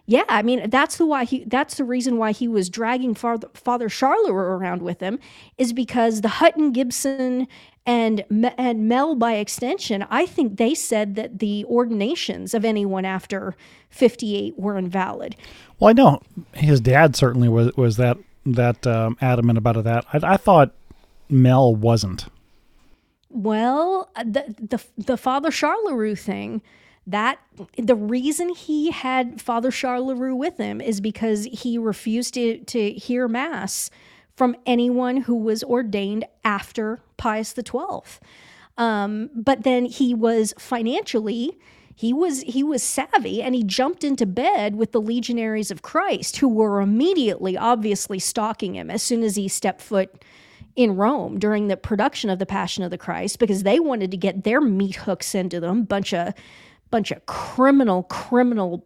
[0.06, 3.48] yeah, I mean that's the why he that's the reason why he was dragging Father,
[3.54, 5.18] Father Charles-Roux around with him
[5.56, 7.48] is because the Hutton Gibson
[7.86, 8.24] and
[8.58, 13.54] and Mel by extension, I think they said that the ordinations of anyone after
[13.90, 15.36] 58 were invalid.
[15.78, 16.20] Well, I know
[16.52, 20.04] his dad certainly was was that that um, adamant about that.
[20.12, 20.72] I, I thought
[21.30, 22.26] Mel wasn't.
[23.30, 26.60] Well, the the the Father Charles-Roux thing
[27.06, 27.38] that
[27.76, 33.28] the reason he had Father Charles-Roux with him is because he refused to, to hear
[33.28, 33.90] mass
[34.36, 38.18] from anyone who was ordained after Pius XII.
[38.76, 41.58] Um, but then he was financially
[41.96, 46.38] he was he was savvy and he jumped into bed with the legionaries of Christ
[46.38, 50.24] who were immediately obviously stalking him as soon as he stepped foot
[50.74, 54.16] in Rome during the production of the Passion of the Christ because they wanted to
[54.16, 56.34] get their meat hooks into them bunch of
[56.90, 58.84] bunch of criminal, criminal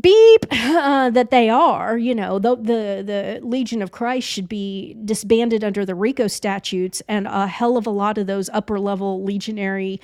[0.00, 1.96] beep uh, that they are.
[1.96, 7.02] You know, the, the the Legion of Christ should be disbanded under the RICO statutes,
[7.08, 10.00] and a hell of a lot of those upper level legionary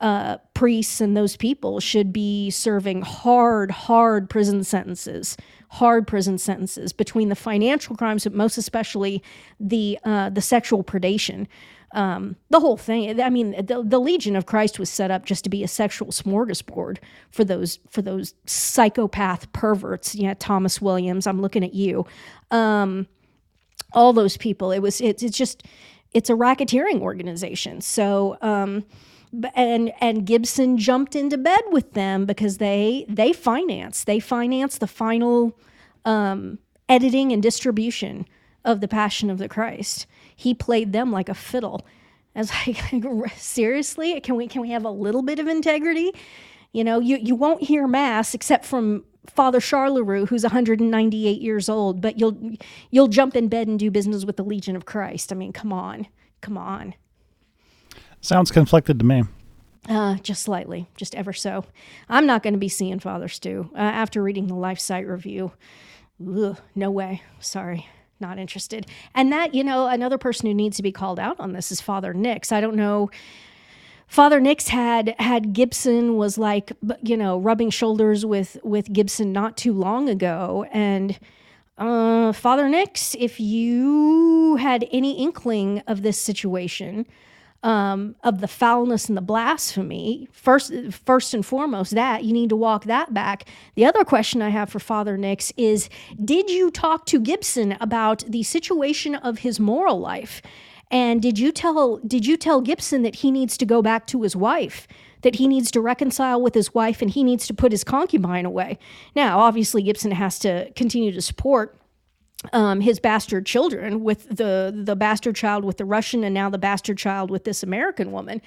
[0.00, 5.36] uh, priests and those people should be serving hard, hard prison sentences.
[5.70, 9.20] Hard prison sentences between the financial crimes, but most especially
[9.58, 11.48] the uh, the sexual predation
[11.94, 13.20] um, the whole thing.
[13.20, 16.08] I mean, the, the Legion of Christ was set up just to be a sexual
[16.08, 16.98] smorgasbord
[17.30, 20.14] for those for those psychopath perverts.
[20.14, 21.26] Yeah, Thomas Williams.
[21.26, 22.04] I'm looking at you.
[22.50, 23.06] Um,
[23.92, 24.72] all those people.
[24.72, 25.00] It was.
[25.00, 25.64] It's, it's just.
[26.12, 27.80] It's a racketeering organization.
[27.80, 28.36] So.
[28.42, 28.84] Um,
[29.56, 34.86] and and Gibson jumped into bed with them because they they finance they finance the
[34.86, 35.58] final
[36.04, 38.26] um, editing and distribution
[38.64, 40.06] of the Passion of the Christ
[40.36, 41.86] he played them like a fiddle.
[42.34, 46.12] As I was like, seriously, can we can we have a little bit of integrity?
[46.72, 52.00] You know, you you won't hear mass except from Father Charles-Roux, who's 198 years old,
[52.00, 52.56] but you'll
[52.90, 55.32] you'll jump in bed and do business with the Legion of Christ.
[55.32, 56.08] I mean, come on,
[56.40, 56.94] come on.
[58.20, 59.24] Sounds conflicted to me.
[59.86, 61.66] Uh, just slightly, just ever so.
[62.08, 65.52] I'm not going to be seeing Father Stu uh, after reading the Life Site review.
[66.26, 67.22] Ugh, no way.
[67.38, 67.86] Sorry
[68.24, 68.86] not interested.
[69.14, 71.80] And that, you know, another person who needs to be called out on this is
[71.80, 72.50] Father Nix.
[72.52, 73.10] I don't know.
[74.06, 76.72] Father Nix had had Gibson was like,
[77.02, 81.18] you know, rubbing shoulders with with Gibson not too long ago, and
[81.78, 87.06] uh, Father Nix, if you had any inkling of this situation,
[87.64, 90.28] um, of the foulness and the blasphemy.
[90.30, 93.48] First, first and foremost, that you need to walk that back.
[93.74, 95.88] The other question I have for Father Nix is:
[96.22, 100.42] Did you talk to Gibson about the situation of his moral life?
[100.90, 104.22] And did you tell did you tell Gibson that he needs to go back to
[104.22, 104.86] his wife?
[105.22, 108.44] that he needs to reconcile with his wife and he needs to put his concubine
[108.44, 108.78] away.
[109.16, 111.78] Now, obviously, Gibson has to continue to support
[112.52, 116.58] um, his bastard children with the the bastard child with the Russian and now the
[116.58, 118.42] bastard child with this American woman.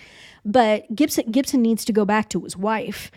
[0.46, 3.12] But Gibson Gibson needs to go back to his wife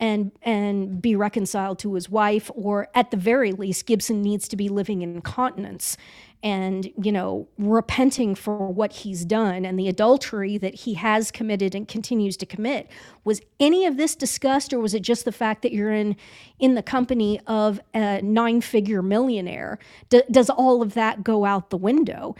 [0.00, 4.56] and and be reconciled to his wife or at the very least Gibson needs to
[4.56, 5.96] be living in continence
[6.42, 11.74] and you know repenting for what he's done and the adultery that he has committed
[11.74, 12.90] and continues to commit.
[13.24, 16.16] Was any of this discussed or was it just the fact that you're in
[16.58, 19.78] in the company of a nine figure millionaire?
[20.08, 22.34] D- does all of that go out the window?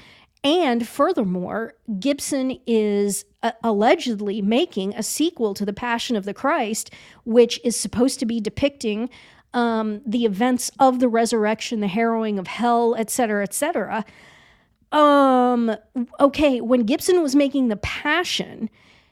[0.45, 6.93] And furthermore, Gibson is uh, allegedly making a sequel to The Passion of the Christ,
[7.25, 9.09] which is supposed to be depicting
[9.55, 14.05] um, the events of the resurrection, the harrowing of hell, etc., etc.
[14.93, 15.75] Um,
[16.21, 18.69] okay, when Gibson was making The Passion,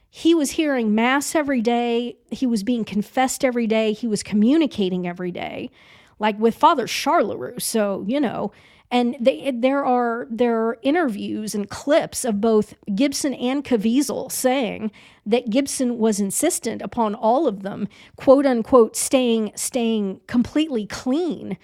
[0.09, 5.07] he was hearing mass every day, he was being confessed every day, he was communicating
[5.07, 5.71] every day,
[6.19, 7.59] like with Father Charles-Roux.
[7.59, 8.51] So, you know,
[8.91, 14.91] and they, there are there are interviews and clips of both Gibson and Caviezel saying
[15.25, 17.87] that Gibson was insistent upon all of them,
[18.17, 21.57] quote unquote, staying staying completely clean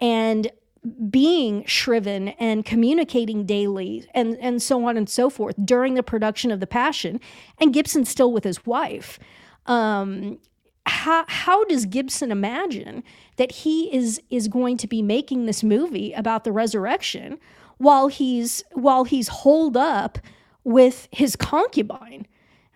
[0.00, 0.50] and
[1.10, 6.50] being shriven and communicating daily and, and so on and so forth during the production
[6.50, 7.20] of The Passion,
[7.58, 9.18] and Gibson still with his wife.
[9.66, 10.38] Um,
[10.86, 13.02] how how does Gibson imagine
[13.36, 17.38] that he is is going to be making this movie about the resurrection
[17.78, 20.18] while he's while he's holed up
[20.64, 22.26] with his concubine?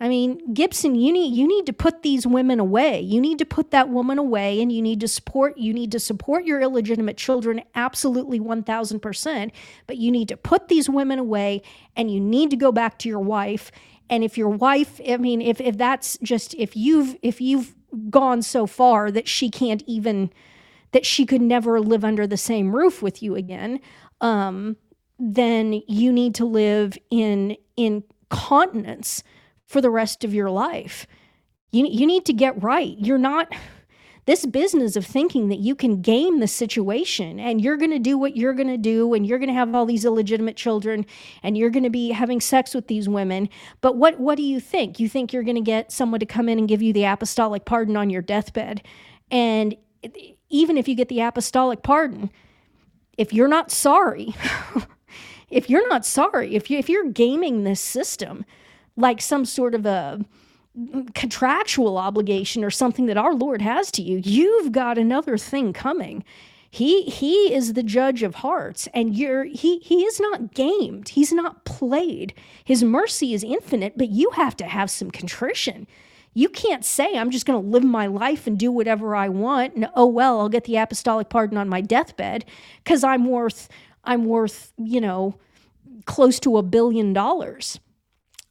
[0.00, 3.00] I mean, Gibson, you need you need to put these women away.
[3.00, 6.00] You need to put that woman away and you need to support you need to
[6.00, 9.50] support your illegitimate children absolutely 1000%,
[9.86, 11.62] but you need to put these women away
[11.96, 13.70] and you need to go back to your wife
[14.10, 17.74] and if your wife, I mean, if if that's just if you've if you've
[18.10, 20.30] gone so far that she can't even
[20.92, 23.80] that she could never live under the same roof with you again
[24.20, 24.76] um,
[25.18, 29.22] then you need to live in in continence
[29.66, 31.06] for the rest of your life.
[31.72, 32.94] You, you need to get right.
[32.98, 33.52] You're not
[34.26, 38.16] this business of thinking that you can game the situation and you're going to do
[38.16, 41.04] what you're going to do and you're going to have all these illegitimate children
[41.42, 43.48] and you're going to be having sex with these women.
[43.80, 44.98] But what what do you think?
[44.98, 47.64] You think you're going to get someone to come in and give you the apostolic
[47.64, 48.82] pardon on your deathbed.
[49.30, 49.76] And
[50.48, 52.30] even if you get the apostolic pardon
[53.16, 54.34] if you're not sorry
[55.50, 58.44] if you're not sorry if you if you're gaming this system
[58.96, 60.24] like some sort of a
[61.14, 66.24] contractual obligation or something that our Lord has to you, you've got another thing coming.
[66.70, 71.10] He he is the judge of hearts and you're he he is not gamed.
[71.10, 72.34] He's not played.
[72.64, 75.86] His mercy is infinite, but you have to have some contrition.
[76.32, 79.76] You can't say I'm just going to live my life and do whatever I want
[79.76, 82.44] and oh well, I'll get the apostolic pardon on my deathbed
[82.84, 83.68] cuz I'm worth
[84.02, 85.36] I'm worth, you know,
[86.06, 87.78] close to a billion dollars.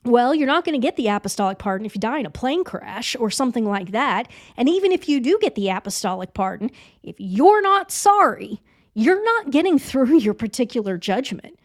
[0.05, 2.65] Well, you're not going to get the apostolic pardon if you die in a plane
[2.65, 4.29] crash or something like that.
[4.57, 6.71] And even if you do get the apostolic pardon,
[7.03, 8.61] if you're not sorry,
[8.93, 11.57] you're not getting through your particular judgment.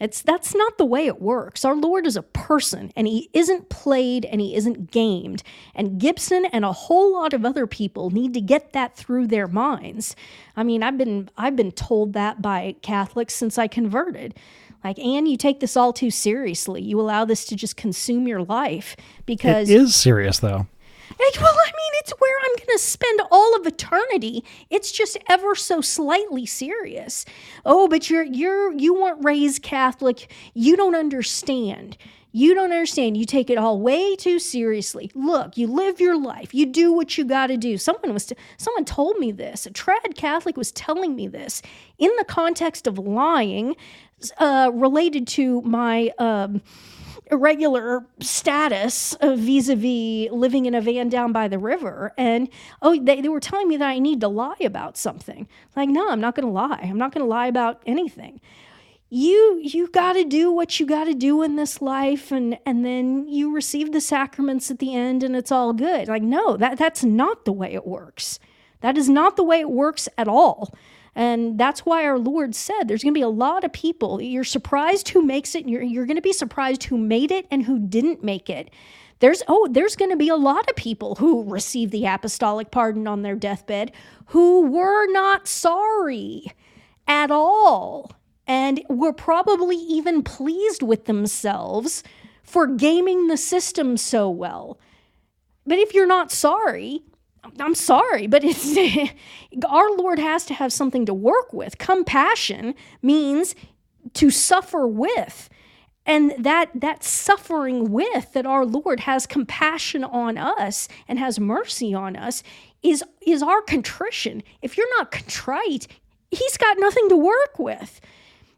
[0.00, 1.64] It's that's not the way it works.
[1.64, 5.42] Our Lord is a person and he isn't played and he isn't gamed.
[5.74, 9.46] And Gibson and a whole lot of other people need to get that through their
[9.46, 10.16] minds.
[10.56, 14.34] I mean, I've been I've been told that by Catholics since I converted.
[14.84, 16.82] Like, and you take this all too seriously.
[16.82, 20.66] You allow this to just consume your life because it is serious, though.
[21.40, 24.44] Well, I mean, it's where I'm going to spend all of eternity.
[24.70, 27.24] It's just ever so slightly serious.
[27.64, 30.30] Oh, but you're you're you weren't raised Catholic.
[30.54, 31.96] You don't understand.
[32.36, 33.16] You don't understand.
[33.16, 35.08] You take it all way too seriously.
[35.14, 36.52] Look, you live your life.
[36.52, 37.78] You do what you got to do.
[37.78, 39.66] Someone was someone told me this.
[39.66, 41.62] A trad Catholic was telling me this
[41.96, 43.76] in the context of lying
[44.38, 46.60] uh, related to my um,
[47.30, 52.12] irregular status vis a vis living in a van down by the river.
[52.18, 52.48] And
[52.82, 55.46] oh, they, they were telling me that I need to lie about something.
[55.76, 56.80] Like, no, I'm not going to lie.
[56.82, 58.40] I'm not going to lie about anything.
[59.10, 62.84] You you got to do what you got to do in this life, and and
[62.84, 66.08] then you receive the sacraments at the end, and it's all good.
[66.08, 68.38] Like, no, that that's not the way it works.
[68.80, 70.74] That is not the way it works at all.
[71.14, 74.20] And that's why our Lord said there's going to be a lot of people.
[74.20, 77.46] You're surprised who makes it, and you're, you're going to be surprised who made it
[77.50, 78.70] and who didn't make it.
[79.20, 83.06] There's oh, there's going to be a lot of people who receive the apostolic pardon
[83.06, 83.92] on their deathbed
[84.26, 86.52] who were not sorry
[87.06, 88.10] at all
[88.46, 92.02] and were probably even pleased with themselves
[92.42, 94.78] for gaming the system so well.
[95.66, 97.02] but if you're not sorry,
[97.58, 98.76] I'm sorry, but it's
[99.68, 101.78] our Lord has to have something to work with.
[101.78, 103.54] Compassion means
[104.14, 105.48] to suffer with.
[106.06, 111.94] And that that suffering with that our Lord has compassion on us and has mercy
[111.94, 112.42] on us
[112.82, 114.42] is is our contrition.
[114.60, 115.86] If you're not contrite,
[116.30, 118.02] he's got nothing to work with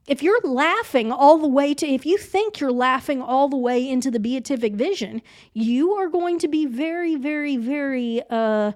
[0.07, 3.89] if you're laughing all the way to, if you think you're laughing all the way
[3.89, 5.21] into the beatific vision,
[5.53, 8.73] you are going to be very, very, very uh,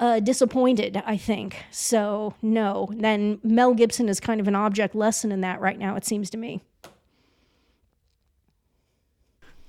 [0.00, 1.64] uh, disappointed, I think.
[1.70, 2.88] So, no.
[2.92, 6.28] Then Mel Gibson is kind of an object lesson in that right now, it seems
[6.30, 6.60] to me.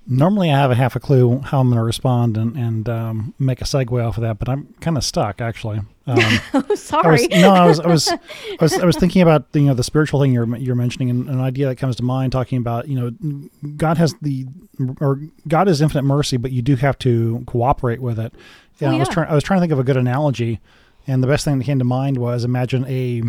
[0.08, 3.34] Normally, I have a half a clue how I'm going to respond and, and um,
[3.38, 5.80] make a segue off of that, but I'm kind of stuck actually.
[6.06, 6.18] Um,
[6.54, 7.32] oh, sorry.
[7.32, 8.18] I was, no, I was, I was, I
[8.60, 11.28] was, I was thinking about the, you know the spiritual thing you're you're mentioning, and
[11.28, 14.46] an idea that comes to mind, talking about you know God has the
[15.00, 18.32] or God is infinite mercy, but you do have to cooperate with it.
[18.78, 18.96] Yeah, oh, yeah.
[18.96, 20.60] I was trying I was trying to think of a good analogy,
[21.06, 23.22] and the best thing that came to mind was imagine a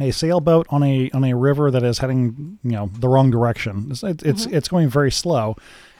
[0.00, 3.88] a sailboat on a on a river that is heading you know the wrong direction.
[3.90, 4.54] It's it's, mm-hmm.
[4.54, 5.56] it's going very slow.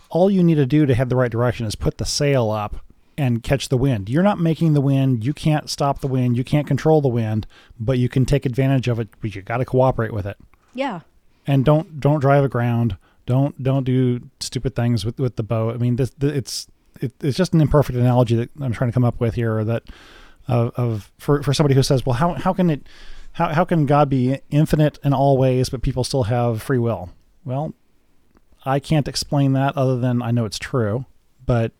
[0.09, 2.77] All you need to do to head the right direction is put the sail up
[3.23, 4.09] and catch the wind.
[4.09, 5.25] You're not making the wind.
[5.25, 6.37] You can't stop the wind.
[6.37, 7.47] You can't control the wind,
[7.79, 9.11] but you can take advantage of it.
[9.21, 10.37] But you got to cooperate with it.
[10.75, 11.01] Yeah.
[11.47, 12.97] And don't don't drive aground.
[13.25, 15.77] Don't don't do stupid things with with the boat.
[15.77, 16.67] I mean, this, this it's
[17.01, 19.63] it, it's just an imperfect analogy that I'm trying to come up with here.
[19.63, 19.85] That
[20.49, 22.89] of, of for for somebody who says, well, how how can it
[23.35, 27.11] how how can God be infinite in all ways, but people still have free will?
[27.45, 27.73] Well,
[28.65, 31.07] I can't explain that other than I know it's true,
[31.47, 31.71] but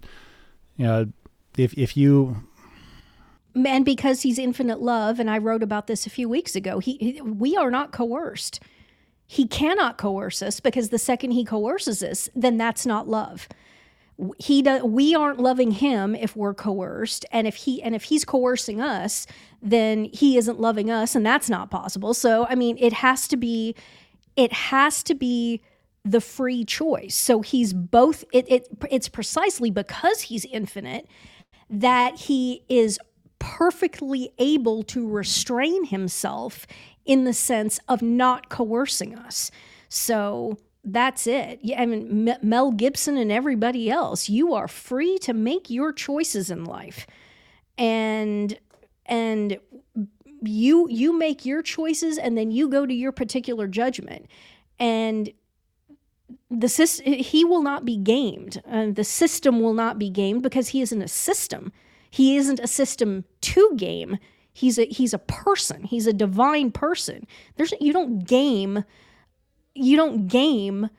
[0.77, 1.13] you know
[1.57, 2.49] if if you
[3.55, 6.97] and because he's infinite love and i wrote about this a few weeks ago he,
[6.99, 8.61] he, we are not coerced.
[9.27, 13.49] He cannot coerce us because the second he coerces us then that's not love.
[14.39, 18.83] He we aren't loving him if we're coerced and if he and if he's coercing
[18.83, 19.27] us
[19.63, 22.13] then he isn't loving us and that's not possible.
[22.13, 23.75] So i mean it has to be
[24.37, 25.63] it has to be
[26.05, 27.15] the free choice.
[27.15, 31.07] So he's both it, it it's precisely because he's infinite
[31.73, 32.99] that he is
[33.39, 36.67] perfectly able to restrain himself
[37.05, 39.51] in the sense of not coercing us.
[39.89, 41.61] So that's it.
[41.77, 46.65] I mean, Mel Gibson and everybody else, you are free to make your choices in
[46.65, 47.07] life,
[47.79, 48.59] and
[49.07, 49.59] and
[50.43, 54.27] you you make your choices, and then you go to your particular judgment,
[54.79, 55.33] and
[56.53, 60.69] the system he will not be gamed uh, the system will not be gamed because
[60.69, 61.73] he isn't a system.
[62.11, 64.19] He isn't a system to game.
[64.53, 65.85] He's a he's a person.
[65.85, 67.27] He's a divine person.
[67.57, 68.85] There's you don't game
[69.75, 70.91] you don't game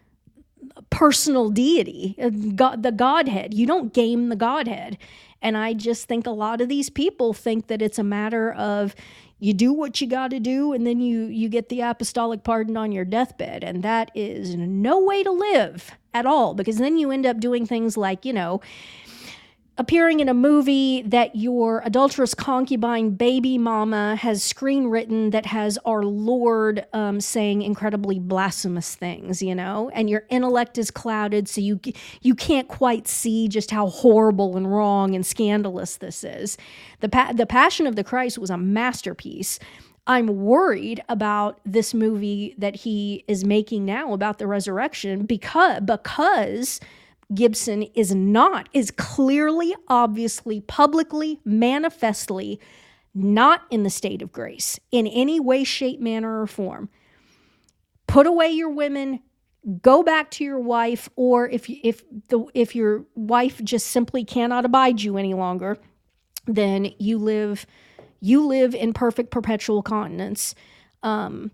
[0.90, 3.54] personal deity uh, god the godhead.
[3.54, 4.98] You don't game the godhead.
[5.42, 8.96] And i just think a lot of these people think that it's a matter of
[9.44, 12.78] you do what you got to do and then you you get the apostolic pardon
[12.78, 17.12] on your deathbed and that is no way to live at all because then you
[17.12, 18.62] end up doing things like you know
[19.78, 26.04] appearing in a movie that your adulterous concubine baby mama has screenwritten that has our
[26.04, 31.80] Lord um, saying incredibly blasphemous things, you know, and your intellect is clouded, so you
[32.22, 36.58] you can't quite see just how horrible and wrong and scandalous this is.
[37.00, 39.60] the pa- The Passion of the Christ was a masterpiece.
[40.06, 46.80] I'm worried about this movie that he is making now about the resurrection because because
[47.34, 52.60] Gibson is not, is clearly, obviously, publicly, manifestly
[53.14, 56.90] not in the state of grace in any way, shape, manner, or form.
[58.08, 59.20] Put away your women,
[59.82, 64.66] go back to your wife, or if if the if your wife just simply cannot
[64.66, 65.78] abide you any longer,
[66.46, 67.66] then you live
[68.20, 70.56] you live in perfect perpetual continence.
[71.02, 71.52] Um,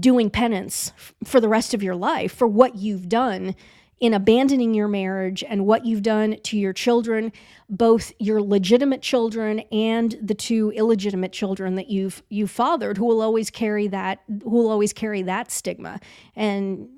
[0.00, 0.92] doing penance
[1.24, 3.54] for the rest of your life for what you've done
[4.00, 7.32] in abandoning your marriage and what you've done to your children,
[7.68, 13.22] both your legitimate children and the two illegitimate children that you've you fathered, who will
[13.22, 16.00] always carry that who will always carry that stigma.
[16.34, 16.88] And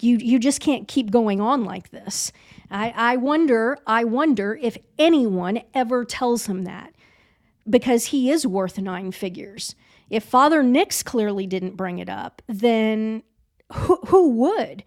[0.00, 2.32] you you just can't keep going on like this.
[2.70, 6.92] I, I wonder, I wonder if anyone ever tells him that.
[7.68, 9.74] Because he is worth nine figures.
[10.08, 13.24] If Father Nix clearly didn't bring it up, then
[13.72, 14.84] who, who would?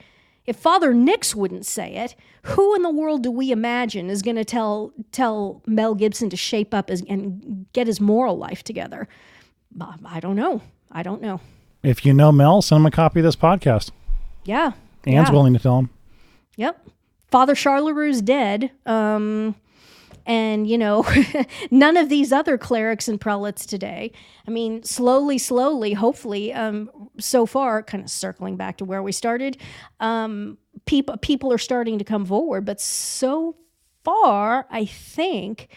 [0.49, 4.35] If Father Nix wouldn't say it, who in the world do we imagine is going
[4.35, 9.07] to tell tell Mel Gibson to shape up his, and get his moral life together?
[9.79, 10.63] I don't know.
[10.91, 11.39] I don't know.
[11.83, 13.91] If you know Mel, send him a copy of this podcast.
[14.43, 14.71] Yeah.
[15.05, 15.31] Ann's yeah.
[15.31, 15.91] willing to tell him.
[16.55, 16.83] Yep.
[17.29, 18.71] Father Charles-Roux is dead.
[18.87, 19.53] Um,
[20.25, 21.05] and you know
[21.71, 24.11] none of these other clerics and prelates today.
[24.47, 26.89] I mean slowly slowly hopefully um,
[27.19, 29.57] so far kind of circling back to where we started
[29.99, 32.65] um, people people are starting to come forward.
[32.65, 33.55] But so
[34.05, 35.67] far i think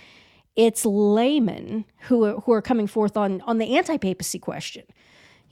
[0.55, 4.84] it's laymen who are, who are coming forth on on the anti-papacy question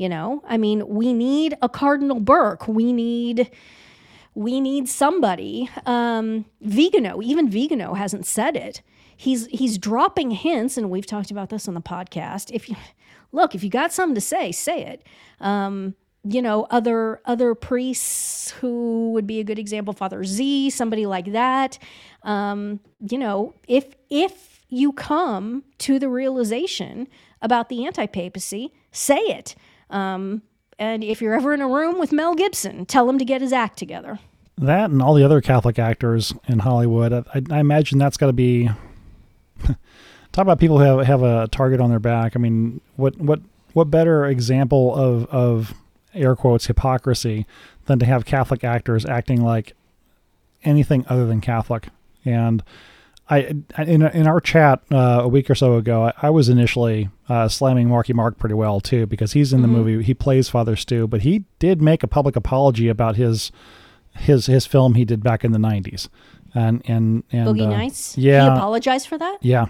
[0.01, 0.43] you know?
[0.49, 2.67] I mean we need a cardinal burke.
[2.67, 3.51] We need
[4.41, 5.69] we need somebody.
[5.85, 8.81] Um, Vigano, even Vigano hasn't said it.
[9.15, 12.51] He's he's dropping hints, and we've talked about this on the podcast.
[12.51, 12.77] If you
[13.33, 15.07] look, if you got something to say, say it.
[15.41, 21.05] Um, you know, other other priests who would be a good example, Father Z, somebody
[21.05, 21.79] like that.
[22.23, 22.81] Um,
[23.11, 27.09] you know, if if you come to the realization
[27.43, 29.55] about the anti-papacy, say it.
[29.91, 30.41] Um,
[30.79, 33.53] and if you're ever in a room with Mel Gibson, tell him to get his
[33.53, 34.19] act together.
[34.61, 38.33] That and all the other Catholic actors in Hollywood, I, I imagine that's got to
[38.33, 38.71] be.
[40.33, 42.37] talk about people who have, have a target on their back.
[42.37, 43.41] I mean, what what
[43.73, 45.75] what better example of of
[46.15, 47.47] air quotes hypocrisy
[47.87, 49.75] than to have Catholic actors acting like
[50.63, 51.89] anything other than Catholic?
[52.25, 52.63] And
[53.29, 57.09] I in in our chat uh, a week or so ago, I, I was initially
[57.29, 59.77] uh, slamming Marky Mark pretty well too because he's in the mm-hmm.
[59.77, 60.03] movie.
[60.05, 63.53] He plays Father Stu, but he did make a public apology about his
[64.21, 66.09] his his film he did back in the '90s,
[66.55, 68.17] and and and Boogie uh, Nights.
[68.17, 69.39] Yeah, he apologized for that.
[69.43, 69.67] Yeah,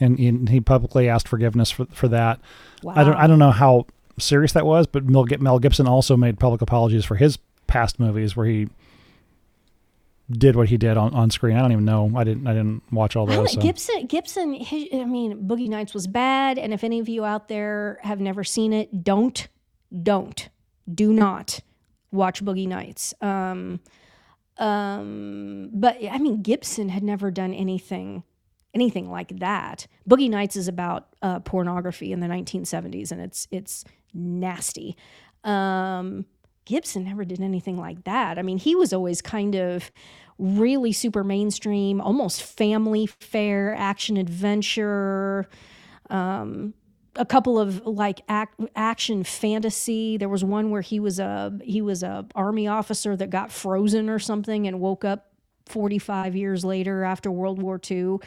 [0.00, 2.40] and, and he publicly asked forgiveness for for that.
[2.82, 2.94] Wow.
[2.96, 3.86] I don't I don't know how
[4.18, 8.36] serious that was, but Mel, Mel Gibson also made public apologies for his past movies
[8.36, 8.68] where he
[10.30, 11.56] did what he did on, on screen.
[11.56, 12.10] I don't even know.
[12.16, 12.46] I didn't.
[12.46, 13.52] I didn't watch all those.
[13.52, 13.60] So.
[13.60, 14.06] Gibson.
[14.06, 14.54] Gibson.
[14.54, 16.58] His, I mean, Boogie Nights was bad.
[16.58, 19.48] And if any of you out there have never seen it, don't,
[20.02, 20.48] don't,
[20.92, 21.60] do not
[22.12, 23.14] watch Boogie Nights.
[23.20, 23.80] Um,
[24.58, 28.22] um, but I mean, Gibson had never done anything,
[28.74, 29.86] anything like that.
[30.08, 33.84] Boogie Nights is about uh, pornography in the 1970s, and it's it's
[34.14, 34.96] nasty.
[35.42, 36.26] Um,
[36.64, 38.38] Gibson never did anything like that.
[38.38, 39.90] I mean, he was always kind of
[40.38, 45.48] really super mainstream, almost family fare, action adventure.
[46.10, 46.74] Um,
[47.16, 50.16] a couple of like act, action fantasy.
[50.16, 54.08] There was one where he was a he was a army officer that got frozen
[54.08, 55.32] or something and woke up
[55.66, 58.18] 45 years later after World War II.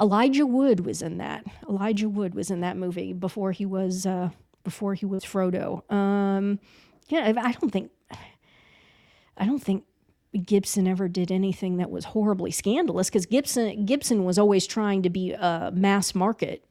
[0.00, 1.44] Elijah Wood was in that.
[1.68, 4.30] Elijah Wood was in that movie before he was uh,
[4.64, 5.90] before he was Frodo.
[5.92, 6.58] Um,
[7.08, 7.90] yeah, I don't think
[9.36, 9.84] I don't think
[10.46, 15.10] Gibson ever did anything that was horribly scandalous because Gibson Gibson was always trying to
[15.10, 16.64] be a mass market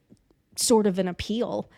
[0.62, 1.70] sort of an appeal,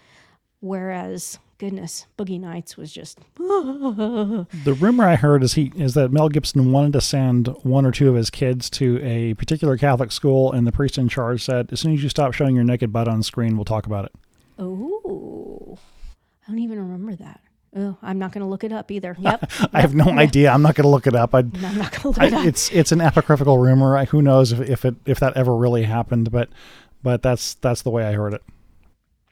[0.59, 3.19] whereas goodness, Boogie Nights was just.
[3.37, 7.91] the rumor I heard is he is that Mel Gibson wanted to send one or
[7.91, 11.69] two of his kids to a particular Catholic school, and the priest in charge said,
[11.71, 14.11] "As soon as you stop showing your naked butt on screen, we'll talk about it."
[14.57, 15.77] Oh,
[16.45, 17.41] I don't even remember that.
[17.75, 19.15] Oh, I'm not going to look it up either.
[19.17, 19.51] Yep.
[19.73, 20.51] I have no idea.
[20.51, 21.33] I'm not going to look it up.
[21.33, 22.45] I, am not going to look it up.
[22.45, 23.95] It's it's an apocryphal rumor.
[23.95, 26.31] I, who knows if, if it if that ever really happened?
[26.31, 26.49] But
[27.03, 28.41] but that's that's the way I heard it.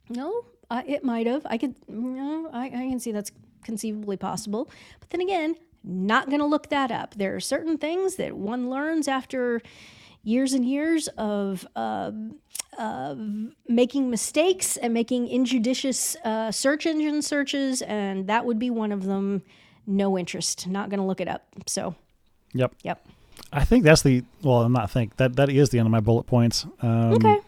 [0.09, 1.45] No, uh, it might have.
[1.45, 1.75] I could.
[1.87, 3.31] No, I, I can see that's
[3.63, 4.69] conceivably possible.
[4.99, 7.15] But then again, not going to look that up.
[7.15, 9.61] There are certain things that one learns after
[10.23, 12.11] years and years of uh,
[12.77, 13.15] uh,
[13.67, 19.05] making mistakes and making injudicious uh, search engine searches, and that would be one of
[19.05, 19.43] them.
[19.87, 20.67] No interest.
[20.67, 21.47] Not going to look it up.
[21.65, 21.95] So.
[22.53, 22.73] Yep.
[22.83, 23.07] Yep.
[23.51, 24.61] I think that's the well.
[24.61, 26.65] I'm not think that that is the end of my bullet points.
[26.81, 27.39] Um, okay.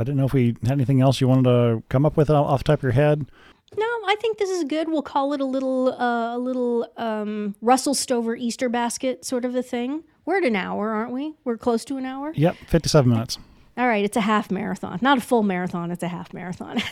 [0.00, 2.60] I didn't know if we had anything else you wanted to come up with off
[2.60, 3.30] the top of your head.
[3.76, 4.88] No, I think this is good.
[4.88, 9.54] We'll call it a little, uh, a little um, Russell Stover Easter basket sort of
[9.54, 10.04] a thing.
[10.24, 11.34] We're at an hour, aren't we?
[11.44, 12.32] We're close to an hour.
[12.34, 13.38] Yep, fifty-seven minutes.
[13.78, 15.92] All right, it's a half marathon, not a full marathon.
[15.92, 16.78] It's a half marathon.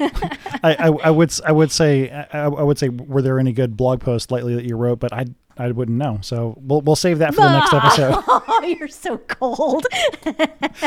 [0.62, 3.76] I, I, I, would I would say I, I, would say were there any good
[3.76, 5.01] blog posts lately that you wrote?
[5.01, 5.26] But I
[5.59, 6.18] I wouldn't know.
[6.22, 8.22] So we'll we'll save that for the next episode.
[8.28, 9.84] Oh, you're so cold.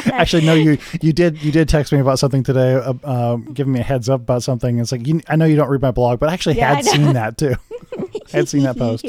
[0.06, 0.54] Actually, no.
[0.54, 3.84] You you did you did text me about something today, uh, uh, giving me a
[3.84, 4.80] heads up about something.
[4.80, 6.88] It's like you, I know you don't read my blog, but I actually yeah, had
[6.88, 7.56] I seen that too.
[8.34, 9.06] I had seen that post.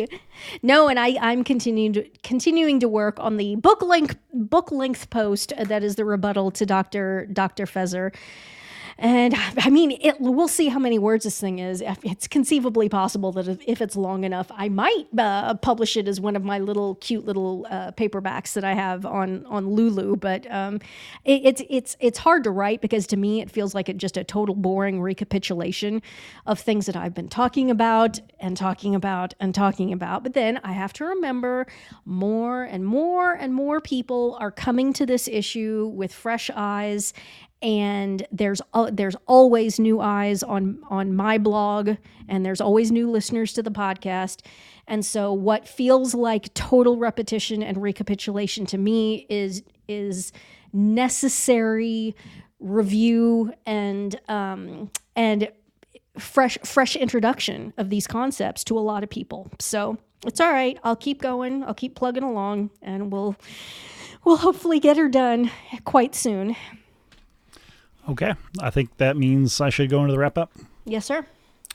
[0.63, 5.11] No, and I I'm continuing to, continuing to work on the book length book length
[5.11, 8.15] post uh, that is the rebuttal to Doctor Doctor Feser
[9.01, 11.83] And I mean, it, we'll see how many words this thing is.
[12.05, 16.37] It's conceivably possible that if it's long enough, I might uh, publish it as one
[16.37, 20.17] of my little cute little uh, paperbacks that I have on on Lulu.
[20.17, 20.81] But um,
[21.25, 24.19] it, it's it's it's hard to write because to me it feels like it just
[24.19, 26.03] a total boring recapitulation
[26.45, 30.23] of things that I've been talking about and talking about and talking about.
[30.23, 31.67] But then I have to remember
[32.05, 37.15] more and more and more people are coming to this issue with fresh eyes
[37.63, 41.97] and there's uh, there's always new eyes on on my blog
[42.29, 44.41] and there's always new listeners to the podcast.
[44.87, 50.33] And so what feels like total repetition and recapitulation to me is is
[50.73, 52.15] necessary
[52.61, 55.51] review and um, and
[56.19, 59.51] fresh fresh introduction of these concepts to a lot of people.
[59.59, 60.79] So it's all right.
[60.83, 61.63] I'll keep going.
[61.65, 63.37] I'll keep plugging along and we'll
[64.25, 65.51] we'll hopefully get her done
[65.85, 66.57] quite soon
[68.09, 68.35] Okay.
[68.61, 70.53] I think that means I should go into the wrap up.
[70.85, 71.27] Yes, sir.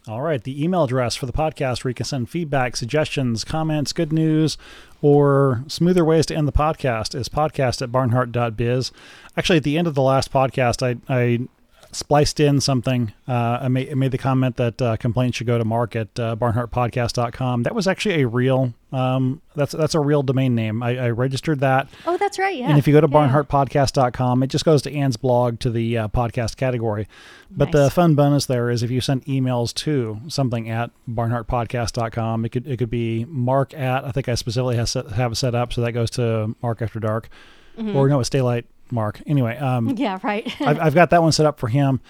[0.07, 0.43] All right.
[0.43, 4.57] The email address for the podcast where you can send feedback, suggestions, comments, good news,
[5.01, 8.91] or smoother ways to end the podcast is podcast at barnhardt.biz.
[9.35, 11.47] Actually, at the end of the last podcast, I, I
[11.95, 13.13] spliced in something.
[13.27, 16.19] Uh, I, made, I, made, the comment that uh, complaints should go to mark at
[16.19, 17.63] uh, barnhardtpodcast.com.
[17.63, 20.83] That was actually a real, um, that's that's a real domain name.
[20.83, 21.87] I, I, registered that.
[22.05, 22.55] Oh, that's right.
[22.55, 22.69] Yeah.
[22.69, 23.29] And if you go to yeah.
[23.29, 27.07] barnhardtpodcast.com, it just goes to Ann's blog to the uh, podcast category.
[27.49, 27.73] But nice.
[27.73, 32.67] the fun bonus there is if you send emails to something at barnhardtpodcast.com, it could
[32.67, 35.81] it could be mark at, I think I specifically have, set, have set up so
[35.81, 37.29] that goes to Mark After Dark.
[37.77, 37.95] Mm-hmm.
[37.95, 39.21] Or no, it's Daylight Mark.
[39.25, 40.45] Anyway, um, yeah, right.
[40.61, 42.01] I've, I've, got that one set up for him,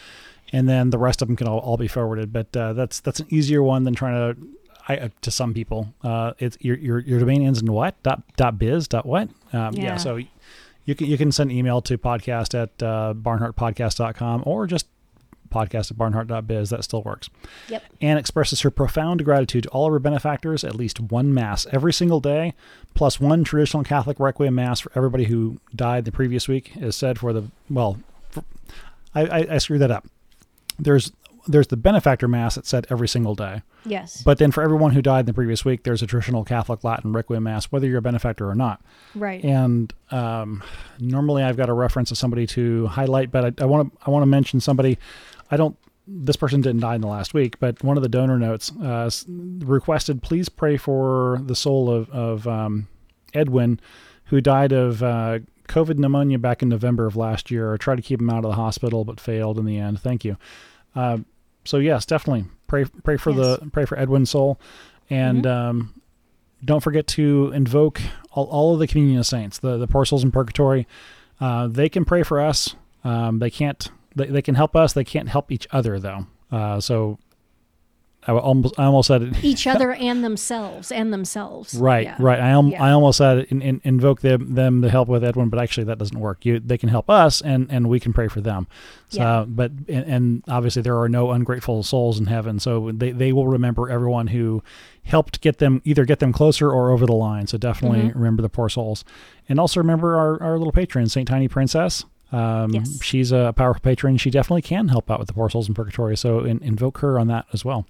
[0.52, 2.32] and then the rest of them can all, all be forwarded.
[2.34, 4.48] But uh, that's that's an easier one than trying to.
[4.88, 8.22] I, uh, to some people, uh, it's your, your your domain ends in what dot
[8.38, 9.30] dot biz dot what?
[9.52, 9.84] Um, yeah.
[9.84, 9.98] yeah.
[9.98, 10.20] So
[10.86, 14.88] you can you can send email to podcast at uh, barnhardtpodcast.com or just
[15.56, 16.70] podcast at barnhardt.biz.
[16.70, 17.30] That still works.
[17.70, 17.84] Yep.
[18.02, 21.94] Ann expresses her profound gratitude to all of her benefactors at least one Mass every
[21.94, 22.54] single day,
[22.94, 27.20] plus one traditional Catholic Requiem Mass for everybody who died the previous week, is said
[27.20, 27.98] for the, well,
[28.30, 28.44] for,
[29.14, 30.06] I, I, I screwed that up.
[30.78, 31.12] There's
[31.48, 33.62] there's the benefactor mass that's said every single day.
[33.86, 34.24] Yes.
[34.24, 37.14] But then for everyone who died in the previous week, there's a traditional Catholic Latin
[37.14, 38.82] Requiem mass, whether you're a benefactor or not.
[39.14, 39.44] Right.
[39.44, 40.64] And um,
[41.00, 44.24] normally I've got a reference of somebody to highlight, but I want to I want
[44.24, 44.98] to mention somebody.
[45.52, 45.78] I don't.
[46.08, 49.10] This person didn't die in the last week, but one of the donor notes uh,
[49.28, 52.88] requested, please pray for the soul of, of um,
[53.34, 53.80] Edwin,
[54.26, 57.74] who died of uh, COVID pneumonia back in November of last year.
[57.74, 60.00] I tried to keep him out of the hospital, but failed in the end.
[60.00, 60.38] Thank you.
[60.96, 61.20] Uh,
[61.64, 63.60] so yes, definitely pray pray for yes.
[63.60, 64.60] the pray for Edwin's soul,
[65.10, 65.70] and mm-hmm.
[65.70, 66.02] um,
[66.64, 70.24] don't forget to invoke all, all of the communion of saints, the the poor souls
[70.24, 70.88] in purgatory.
[71.40, 72.76] Uh, they can pray for us.
[73.04, 74.94] Um, they can't they, they can help us.
[74.94, 76.28] They can't help each other though.
[76.52, 77.20] Uh, so
[78.28, 79.44] I almost I almost said it.
[79.44, 81.76] each other and themselves and themselves.
[81.76, 82.16] Right, yeah.
[82.20, 82.40] right.
[82.40, 82.84] I, al- yeah.
[82.84, 86.00] I almost said in, in, invoke them them to help with Edwin, but actually that
[86.00, 86.44] doesn't work.
[86.46, 88.68] You they can help us and and we can pray for them.
[89.10, 89.46] So, yeah.
[89.48, 93.48] but and, and obviously there are no ungrateful souls in heaven, so they they will
[93.48, 94.64] remember everyone who
[95.04, 97.46] helped get them either get them closer or over the line.
[97.46, 98.18] So definitely mm-hmm.
[98.18, 99.06] remember the poor souls,
[99.48, 102.06] and also remember our our little patron Saint Tiny Princess.
[102.32, 103.02] Um, yes.
[103.02, 104.18] She's a powerful patron.
[104.18, 106.18] She definitely can help out with the poor souls in purgatory.
[106.18, 107.86] So in, invoke her on that as well.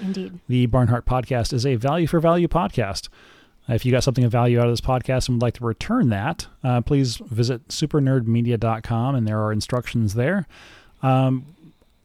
[0.00, 0.38] Indeed.
[0.48, 3.08] The Barnhardt podcast is a value for value podcast.
[3.68, 6.08] If you got something of value out of this podcast and would like to return
[6.08, 10.46] that, uh, please visit supernerdmedia.com and there are instructions there.
[11.02, 11.54] Um,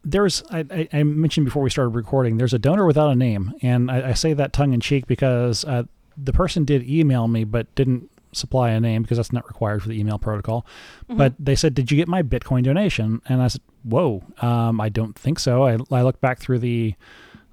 [0.04, 3.54] there's, I, I, mentioned before we started recording, there's a donor without a name.
[3.62, 5.84] And I, I say that tongue in cheek because uh,
[6.18, 9.88] the person did email me but didn't supply a name because that's not required for
[9.88, 10.66] the email protocol.
[11.04, 11.16] Mm-hmm.
[11.18, 14.88] But they said, "Did you get my Bitcoin donation?" And I said, "Whoa, um, I
[14.88, 16.94] don't think so." I, I looked back through the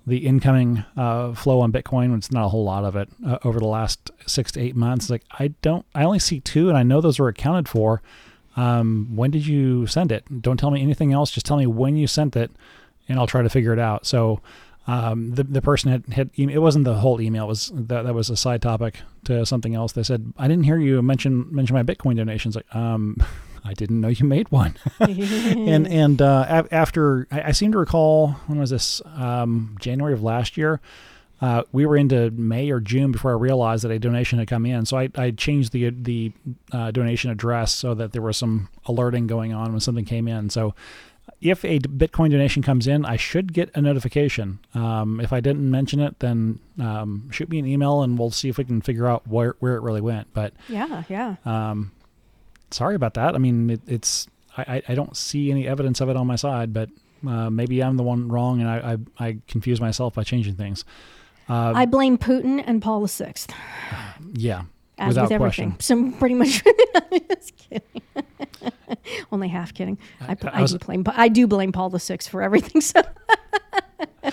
[0.05, 2.15] the incoming uh, flow on Bitcoin.
[2.17, 5.09] It's not a whole lot of it uh, over the last six to eight months.
[5.09, 8.01] Like I don't, I only see two, and I know those were accounted for.
[8.57, 10.41] Um, when did you send it?
[10.41, 11.31] Don't tell me anything else.
[11.31, 12.51] Just tell me when you sent it,
[13.07, 14.05] and I'll try to figure it out.
[14.05, 14.41] So
[14.87, 17.45] um, the the person had had it wasn't the whole email.
[17.45, 19.91] It was that that was a side topic to something else.
[19.91, 22.55] They said I didn't hear you mention mention my Bitcoin donations.
[22.55, 23.17] Like um,
[23.63, 24.75] I didn't know you made one.
[24.99, 30.23] and and uh, after I, I, seem to recall when was this um, January of
[30.23, 30.79] last year.
[31.39, 34.63] Uh, we were into May or June before I realized that a donation had come
[34.63, 34.85] in.
[34.85, 36.31] So I, I changed the the
[36.71, 40.51] uh, donation address so that there was some alerting going on when something came in.
[40.51, 40.75] So
[41.41, 44.59] if a Bitcoin donation comes in, I should get a notification.
[44.75, 48.47] Um, if I didn't mention it, then um, shoot me an email and we'll see
[48.49, 50.33] if we can figure out where, where it really went.
[50.33, 51.35] But yeah, yeah.
[51.45, 51.91] Um,
[52.69, 53.33] sorry about that.
[53.35, 54.27] I mean, it, it's
[54.57, 56.89] I, I don't see any evidence of it on my side, but
[57.25, 60.83] Uh, maybe I'm the one wrong, and I I, I confuse myself by changing things.
[61.47, 63.53] Uh, I blame Putin and Paul the Sixth.
[64.33, 64.63] yeah,
[65.01, 65.71] as without with everything.
[65.71, 66.11] question.
[66.11, 66.63] So pretty much,
[67.29, 68.01] just kidding.
[69.31, 69.97] Only half kidding.
[70.21, 71.03] I, I, I was- do blame.
[71.07, 72.81] I do blame Paul VI for everything.
[72.81, 73.01] So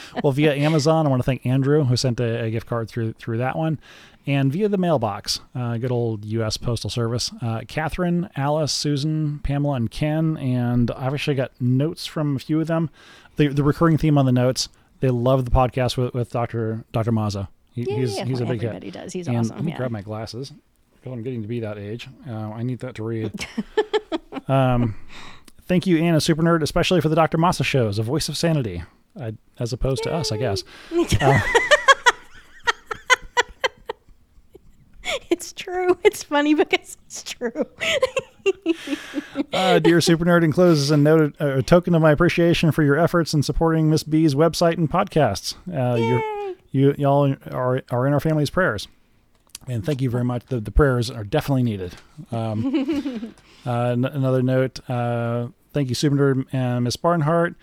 [0.23, 3.15] well, via Amazon, I want to thank Andrew who sent a, a gift card through
[3.15, 3.79] through that one,
[4.27, 6.57] and via the mailbox, uh, good old U.S.
[6.57, 7.31] Postal Service.
[7.41, 12.61] Uh, Catherine, Alice, Susan, Pamela, and Ken, and I've actually got notes from a few
[12.61, 12.91] of them.
[13.37, 14.69] The the recurring theme on the notes:
[15.01, 17.49] they love the podcast with, with Doctor Doctor Mazza.
[17.85, 18.69] He, yeah, he's yeah, he's a big hit.
[18.69, 19.13] everybody does.
[19.13, 19.57] He's and awesome.
[19.57, 19.79] let me yeah.
[19.79, 20.53] grab my glasses
[20.97, 22.09] because I'm getting to be that age.
[22.29, 23.33] Uh, I need that to read.
[24.49, 24.97] um,
[25.67, 27.39] thank you, Anna Super Nerd, especially for the Dr.
[27.39, 28.83] Mazza shows, a voice of sanity,
[29.19, 30.65] I, as opposed to us, I guess.
[35.31, 35.97] It's true.
[36.05, 37.53] It's funny because it's true.
[39.53, 43.35] Uh, dear Super Nerd, encloses a note, a token of my appreciation for your efforts
[43.35, 45.55] in supporting Miss B's website and podcasts.
[45.71, 46.23] Uh,
[46.71, 48.89] you y'all are are in our family's prayers,
[49.67, 50.47] and thank you very much.
[50.47, 51.95] The, the prayers are definitely needed.
[52.33, 53.35] Um,
[53.67, 54.81] uh, n- another note.
[54.89, 57.55] Uh, thank you, Super Nerd and Miss Barnhardt.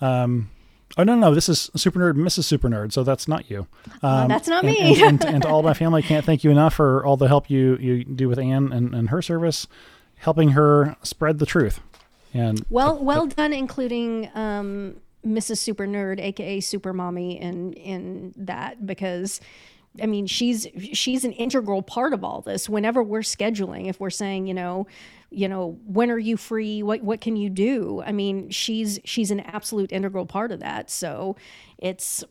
[0.00, 0.50] Um,
[0.96, 2.44] oh no, no, this is Super Nerd, Mrs.
[2.44, 2.92] Super Nerd.
[2.92, 3.66] So that's not you.
[4.02, 4.78] Um, that's not me.
[5.02, 7.50] And, and, and to all my family, can't thank you enough for all the help
[7.50, 9.66] you you do with Ann and, and her service,
[10.16, 11.80] helping her spread the truth.
[12.34, 15.58] And Well, well done, including um, Mrs.
[15.58, 19.40] Super Nerd, aka Super Mommy, in in that because.
[20.02, 22.68] I mean, she's she's an integral part of all this.
[22.68, 24.86] Whenever we're scheduling, if we're saying, you know,
[25.30, 26.82] you know, when are you free?
[26.82, 28.02] What what can you do?
[28.06, 30.90] I mean, she's she's an absolute integral part of that.
[30.90, 31.36] So
[31.78, 32.24] it's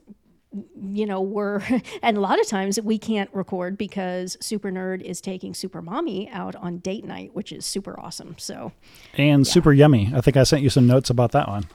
[0.82, 1.62] you know, we're,
[2.02, 6.30] and a lot of times we can't record because Super Nerd is taking Super Mommy
[6.30, 8.36] out on date night, which is super awesome.
[8.38, 8.72] So,
[9.18, 10.14] and super yummy.
[10.16, 11.66] I think I sent you some notes about that one.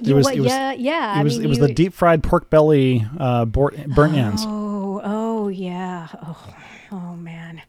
[0.00, 1.16] You was- what- it was- yeah, yeah.
[1.16, 4.44] It I was mean, it was you- the deep fried pork belly uh, burnt ends.
[4.46, 4.65] Oh,
[5.56, 6.08] yeah.
[6.22, 6.54] Oh,
[6.92, 7.62] oh man.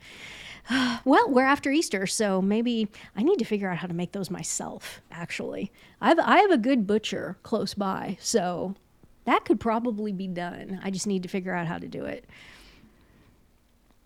[1.05, 4.29] Well, we're after Easter, so maybe I need to figure out how to make those
[4.29, 5.01] myself.
[5.09, 5.71] Actually,
[6.01, 8.75] I have I have a good butcher close by, so
[9.23, 10.81] that could probably be done.
[10.83, 12.25] I just need to figure out how to do it.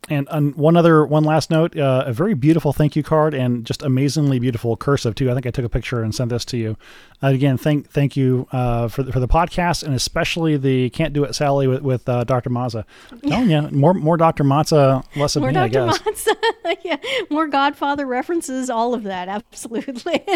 [0.10, 3.66] And on one other, one last note, uh, a very beautiful thank you card and
[3.66, 5.30] just amazingly beautiful cursive too.
[5.30, 6.76] I think I took a picture and sent this to you.
[7.22, 11.14] Uh, again, thank thank you uh, for the, for the podcast and especially the can't
[11.14, 12.50] do it Sally with with uh, Dr.
[12.50, 12.84] Mazza.
[13.28, 14.44] Telling you more more Dr.
[14.44, 15.92] Mazza, less of More me, I Dr.
[15.92, 16.00] guess.
[16.00, 16.98] Mazza, yeah,
[17.30, 20.26] more Godfather references, all of that, absolutely.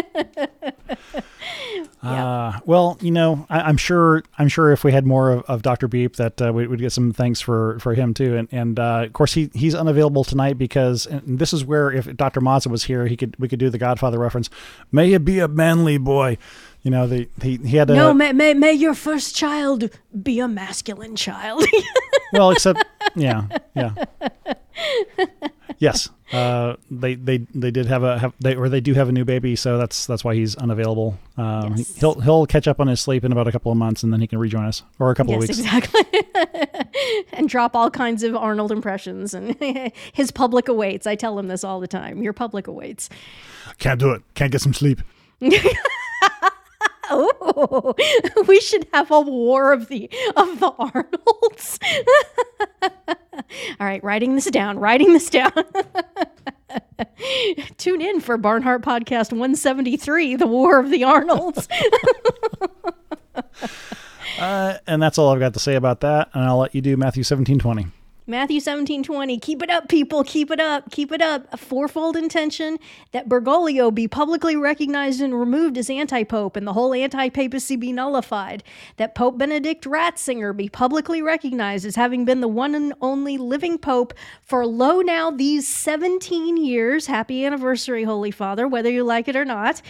[2.02, 5.62] Uh, well, you know, I, I'm sure I'm sure if we had more of, of
[5.62, 5.88] Dr.
[5.88, 8.36] Beep that uh, we would get some thanks for for him too.
[8.36, 12.14] And and uh, of course he he's unavailable tonight because and this is where if
[12.16, 12.40] Dr.
[12.40, 14.50] Mazza was here, he could we could do the Godfather reference.
[14.92, 16.38] May you be a manly boy.
[16.82, 19.90] You know, the he he had a no, may, may may your first child
[20.22, 21.64] be a masculine child.
[22.32, 22.84] well, except
[23.16, 23.94] yeah, yeah.
[25.78, 29.12] Yes, uh, they they they did have a have they or they do have a
[29.12, 31.18] new baby, so that's that's why he's unavailable.
[31.36, 31.96] Um, Yes.
[31.96, 34.20] He'll he'll catch up on his sleep in about a couple of months, and then
[34.20, 35.58] he can rejoin us, or a couple of weeks.
[35.58, 36.02] exactly.
[37.32, 39.54] and drop all kinds of Arnold impressions, and
[40.12, 41.06] his public awaits.
[41.06, 42.22] I tell him this all the time.
[42.22, 43.08] Your public awaits.
[43.78, 44.22] Can't do it.
[44.34, 45.02] Can't get some sleep.
[47.08, 47.94] Oh,
[48.48, 51.78] we should have a war of the of the Arnolds.
[53.80, 54.78] All right, writing this down.
[54.78, 55.52] Writing this down.
[57.78, 61.68] Tune in for Barnhardt Podcast 173, The War of the Arnolds.
[64.38, 66.28] Uh, and that's all I've got to say about that.
[66.34, 67.86] And I'll let you do Matthew seventeen twenty.
[68.28, 69.38] Matthew 17, 20.
[69.38, 70.24] Keep it up, people.
[70.24, 70.90] Keep it up.
[70.90, 71.46] Keep it up.
[71.52, 72.76] A fourfold intention
[73.12, 77.76] that Bergoglio be publicly recognized and removed as anti pope and the whole anti papacy
[77.76, 78.64] be nullified.
[78.96, 83.78] That Pope Benedict Ratzinger be publicly recognized as having been the one and only living
[83.78, 84.12] pope
[84.42, 87.06] for lo now these 17 years.
[87.06, 89.82] Happy anniversary, Holy Father, whether you like it or not.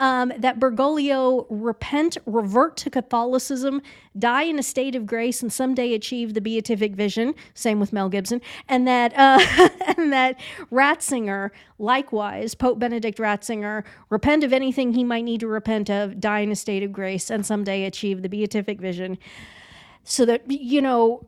[0.00, 3.80] Um, that Bergoglio repent, revert to Catholicism,
[4.18, 7.34] die in a state of grace, and someday achieve the beatific vision.
[7.54, 14.44] Same with Mel Gibson, and that uh, and that Ratzinger, likewise, Pope Benedict Ratzinger, repent
[14.44, 17.44] of anything he might need to repent of, die in a state of grace, and
[17.44, 19.18] someday achieve the beatific vision.
[20.04, 21.26] So that you know,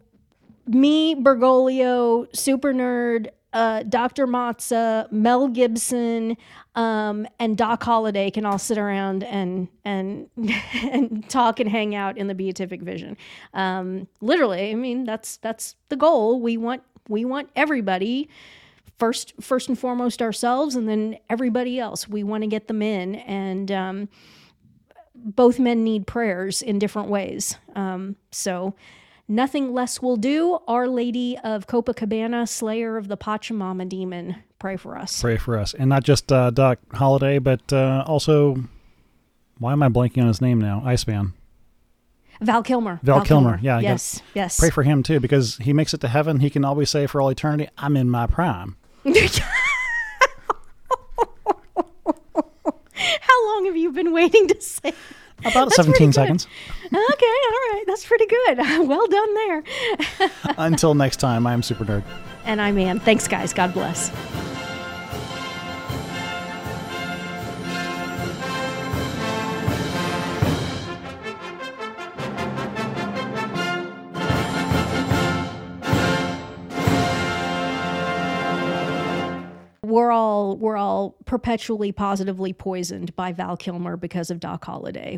[0.67, 4.27] me, Bergoglio, Super Nerd, uh, Dr.
[4.27, 6.37] Mazza, Mel Gibson,
[6.75, 10.29] um, and Doc Holliday can all sit around and and
[10.75, 13.17] and talk and hang out in the beatific vision.
[13.55, 16.39] Um, literally, I mean that's that's the goal.
[16.39, 18.29] We want we want everybody
[18.99, 22.07] first first and foremost ourselves, and then everybody else.
[22.07, 23.73] We want to get them in and.
[23.73, 24.09] Um,
[25.19, 27.57] both men need prayers in different ways.
[27.75, 28.75] Um, so
[29.29, 30.59] nothing less will do.
[30.69, 35.21] Our Lady of Copacabana, Slayer of the Pachamama demon, pray for us.
[35.21, 38.57] Pray for us, and not just uh, Doc Holliday, but uh, also.
[39.59, 40.83] Why am I blanking on his name now?
[40.85, 41.33] Iceman.
[42.43, 43.01] Val Kilmer.
[43.03, 43.59] Val, Kilmer.
[43.63, 43.81] Yeah.
[43.81, 44.21] Yes.
[44.35, 44.61] Yes.
[44.61, 46.41] Pray for him too, because he makes it to heaven.
[46.41, 48.77] He can always say for all eternity, "I'm in my prime."
[52.95, 54.93] How long have you been waiting to say?
[55.41, 56.47] About That's 17 seconds.
[56.87, 57.85] Okay, all right.
[57.87, 58.59] That's pretty good.
[58.87, 59.63] Well done there.
[60.59, 62.03] Until next time, I am Super Nerd.
[62.45, 63.01] And I'm Ann.
[63.01, 63.53] Thanks, guys.
[63.53, 64.11] God bless.
[79.83, 85.15] We're all we're all perpetually positively poisoned by Val Kilmer because of Doc Holliday.